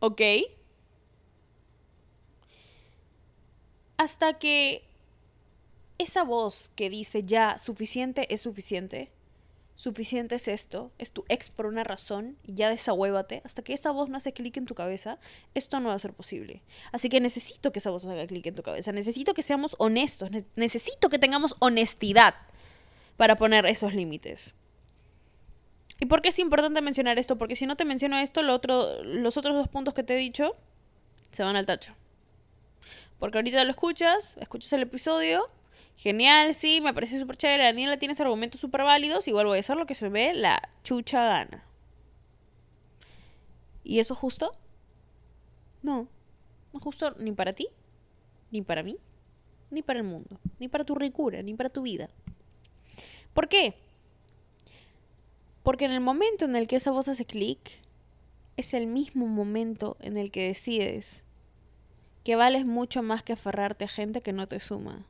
¿Ok? 0.00 0.22
Hasta 3.98 4.38
que 4.38 4.89
esa 6.02 6.24
voz 6.24 6.70
que 6.74 6.90
dice 6.90 7.22
ya 7.22 7.58
suficiente 7.58 8.32
es 8.32 8.40
suficiente 8.40 9.10
suficiente 9.80 10.34
es 10.34 10.46
esto, 10.46 10.92
es 10.98 11.10
tu 11.10 11.24
ex 11.30 11.48
por 11.48 11.64
una 11.64 11.82
razón 11.84 12.36
y 12.44 12.52
ya 12.52 12.68
desahuévate, 12.68 13.40
hasta 13.46 13.62
que 13.62 13.72
esa 13.72 13.90
voz 13.90 14.10
no 14.10 14.18
hace 14.18 14.34
clic 14.34 14.58
en 14.58 14.66
tu 14.66 14.74
cabeza, 14.74 15.18
esto 15.54 15.80
no 15.80 15.88
va 15.88 15.94
a 15.94 15.98
ser 15.98 16.12
posible. 16.12 16.62
Así 16.92 17.08
que 17.08 17.18
necesito 17.18 17.72
que 17.72 17.78
esa 17.78 17.88
voz 17.88 18.04
haga 18.04 18.26
clic 18.26 18.44
en 18.44 18.54
tu 18.54 18.62
cabeza, 18.62 18.92
necesito 18.92 19.32
que 19.32 19.40
seamos 19.40 19.76
honestos, 19.78 20.28
necesito 20.54 21.08
que 21.08 21.18
tengamos 21.18 21.56
honestidad 21.60 22.34
para 23.16 23.36
poner 23.36 23.64
esos 23.64 23.94
límites. 23.94 24.54
¿Y 25.98 26.04
por 26.04 26.20
qué 26.20 26.28
es 26.28 26.38
importante 26.38 26.82
mencionar 26.82 27.18
esto? 27.18 27.38
Porque 27.38 27.56
si 27.56 27.64
no 27.64 27.74
te 27.78 27.86
menciono 27.86 28.18
esto, 28.18 28.42
lo 28.42 28.52
otro, 28.52 29.02
los 29.02 29.38
otros 29.38 29.56
dos 29.56 29.68
puntos 29.68 29.94
que 29.94 30.02
te 30.02 30.12
he 30.12 30.18
dicho 30.18 30.56
se 31.30 31.42
van 31.42 31.56
al 31.56 31.64
tacho. 31.64 31.94
Porque 33.18 33.38
ahorita 33.38 33.64
lo 33.64 33.70
escuchas, 33.70 34.36
escuchas 34.42 34.74
el 34.74 34.82
episodio 34.82 35.48
Genial, 36.00 36.54
sí, 36.54 36.80
me 36.80 36.94
parece 36.94 37.20
súper 37.20 37.36
chévere. 37.36 37.62
Daniela 37.62 37.98
tiene 37.98 38.14
argumentos 38.18 38.58
súper 38.58 38.84
válidos. 38.84 39.28
Igual 39.28 39.44
voy 39.44 39.58
a 39.58 39.60
hacer 39.60 39.76
lo 39.76 39.84
que 39.84 39.94
se 39.94 40.08
ve 40.08 40.32
la 40.32 40.58
chucha 40.82 41.22
gana. 41.26 41.62
¿Y 43.84 43.98
eso 43.98 44.14
justo? 44.14 44.52
No. 45.82 46.08
No 46.72 46.80
justo 46.80 47.14
ni 47.18 47.32
para 47.32 47.52
ti, 47.52 47.68
ni 48.50 48.62
para 48.62 48.82
mí, 48.82 48.96
ni 49.70 49.82
para 49.82 49.98
el 49.98 50.06
mundo, 50.06 50.40
ni 50.58 50.68
para 50.68 50.84
tu 50.84 50.94
ricura, 50.94 51.42
ni 51.42 51.52
para 51.52 51.68
tu 51.68 51.82
vida. 51.82 52.08
¿Por 53.34 53.48
qué? 53.48 53.74
Porque 55.62 55.84
en 55.84 55.90
el 55.92 56.00
momento 56.00 56.46
en 56.46 56.56
el 56.56 56.66
que 56.66 56.76
esa 56.76 56.92
voz 56.92 57.08
hace 57.08 57.26
clic, 57.26 57.58
es 58.56 58.72
el 58.72 58.86
mismo 58.86 59.26
momento 59.26 59.98
en 60.00 60.16
el 60.16 60.30
que 60.30 60.46
decides 60.46 61.24
que 62.24 62.36
vales 62.36 62.64
mucho 62.64 63.02
más 63.02 63.22
que 63.22 63.34
aferrarte 63.34 63.84
a 63.84 63.88
gente 63.88 64.22
que 64.22 64.32
no 64.32 64.48
te 64.48 64.60
suma. 64.60 65.04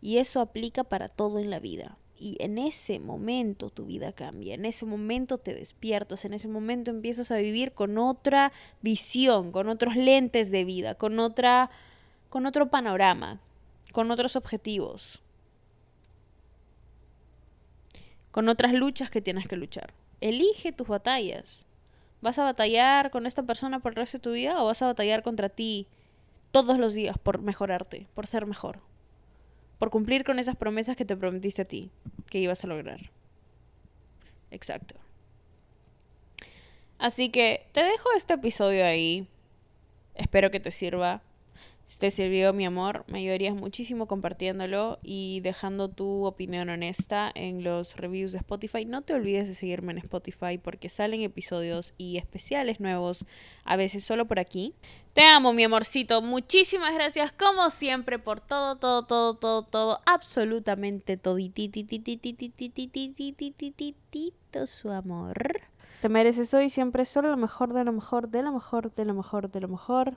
Y 0.00 0.18
eso 0.18 0.40
aplica 0.40 0.84
para 0.84 1.08
todo 1.08 1.38
en 1.38 1.50
la 1.50 1.60
vida. 1.60 1.98
Y 2.16 2.36
en 2.40 2.58
ese 2.58 3.00
momento 3.00 3.70
tu 3.70 3.86
vida 3.86 4.12
cambia, 4.12 4.54
en 4.54 4.64
ese 4.64 4.86
momento 4.86 5.38
te 5.38 5.52
despiertas, 5.54 6.24
en 6.24 6.32
ese 6.32 6.46
momento 6.46 6.90
empiezas 6.90 7.30
a 7.30 7.36
vivir 7.36 7.72
con 7.72 7.98
otra 7.98 8.52
visión, 8.82 9.50
con 9.50 9.68
otros 9.68 9.96
lentes 9.96 10.50
de 10.50 10.64
vida, 10.64 10.94
con 10.94 11.18
otra 11.18 11.70
con 12.30 12.46
otro 12.46 12.68
panorama, 12.68 13.40
con 13.92 14.10
otros 14.10 14.36
objetivos, 14.36 15.22
con 18.30 18.48
otras 18.48 18.72
luchas 18.72 19.10
que 19.10 19.20
tienes 19.20 19.46
que 19.46 19.56
luchar. 19.56 19.94
Elige 20.20 20.72
tus 20.72 20.88
batallas. 20.88 21.66
¿Vas 22.20 22.38
a 22.38 22.44
batallar 22.44 23.10
con 23.10 23.26
esta 23.26 23.42
persona 23.42 23.80
por 23.80 23.92
el 23.92 23.96
resto 23.96 24.18
de 24.18 24.22
tu 24.22 24.32
vida 24.32 24.60
o 24.62 24.66
vas 24.66 24.82
a 24.82 24.86
batallar 24.86 25.22
contra 25.22 25.48
ti 25.48 25.86
todos 26.50 26.78
los 26.78 26.94
días 26.94 27.18
por 27.18 27.40
mejorarte, 27.40 28.08
por 28.14 28.26
ser 28.26 28.46
mejor? 28.46 28.80
Por 29.78 29.90
cumplir 29.90 30.24
con 30.24 30.38
esas 30.38 30.56
promesas 30.56 30.96
que 30.96 31.04
te 31.04 31.16
prometiste 31.16 31.62
a 31.62 31.64
ti, 31.64 31.90
que 32.30 32.38
ibas 32.38 32.64
a 32.64 32.66
lograr. 32.66 33.10
Exacto. 34.50 34.94
Así 36.98 37.28
que 37.30 37.66
te 37.72 37.82
dejo 37.82 38.08
este 38.16 38.34
episodio 38.34 38.86
ahí. 38.86 39.26
Espero 40.14 40.50
que 40.50 40.60
te 40.60 40.70
sirva. 40.70 41.22
Si 41.84 41.98
te 41.98 42.10
sirvió 42.10 42.54
mi 42.54 42.64
amor, 42.64 43.04
me 43.08 43.18
ayudarías 43.18 43.54
muchísimo 43.54 44.06
compartiéndolo 44.06 44.98
y 45.02 45.40
dejando 45.40 45.90
tu 45.90 46.24
opinión 46.24 46.70
honesta 46.70 47.30
en 47.34 47.62
los 47.62 47.96
reviews 47.96 48.32
de 48.32 48.38
Spotify. 48.38 48.86
No 48.86 49.02
te 49.02 49.12
olvides 49.12 49.48
de 49.48 49.54
seguirme 49.54 49.92
en 49.92 49.98
Spotify 49.98 50.56
porque 50.56 50.88
salen 50.88 51.20
episodios 51.20 51.92
y 51.98 52.16
especiales 52.16 52.80
nuevos 52.80 53.26
a 53.64 53.76
veces 53.76 54.02
solo 54.02 54.26
por 54.26 54.38
aquí. 54.38 54.74
Te 55.12 55.24
amo, 55.24 55.52
mi 55.52 55.64
amorcito. 55.64 56.22
Muchísimas 56.22 56.94
gracias 56.94 57.32
como 57.32 57.68
siempre 57.68 58.18
por 58.18 58.40
todo, 58.40 58.76
todo, 58.76 59.04
todo, 59.04 59.34
todo, 59.34 59.62
todo, 59.62 60.00
absolutamente 60.06 61.18
todo 61.18 61.38
su 64.66 64.90
amor. 64.90 65.60
Te 66.00 66.08
mereces 66.08 66.54
hoy 66.54 66.70
siempre 66.70 67.04
solo 67.04 67.28
lo 67.28 67.36
mejor 67.36 67.72
de 67.74 67.84
lo 67.84 67.92
mejor, 67.92 68.28
de 68.28 68.42
lo 68.42 68.52
mejor, 68.52 68.94
de 68.94 69.04
lo 69.04 69.14
mejor, 69.14 69.50
de 69.50 69.60
lo 69.60 69.68
mejor. 69.68 70.16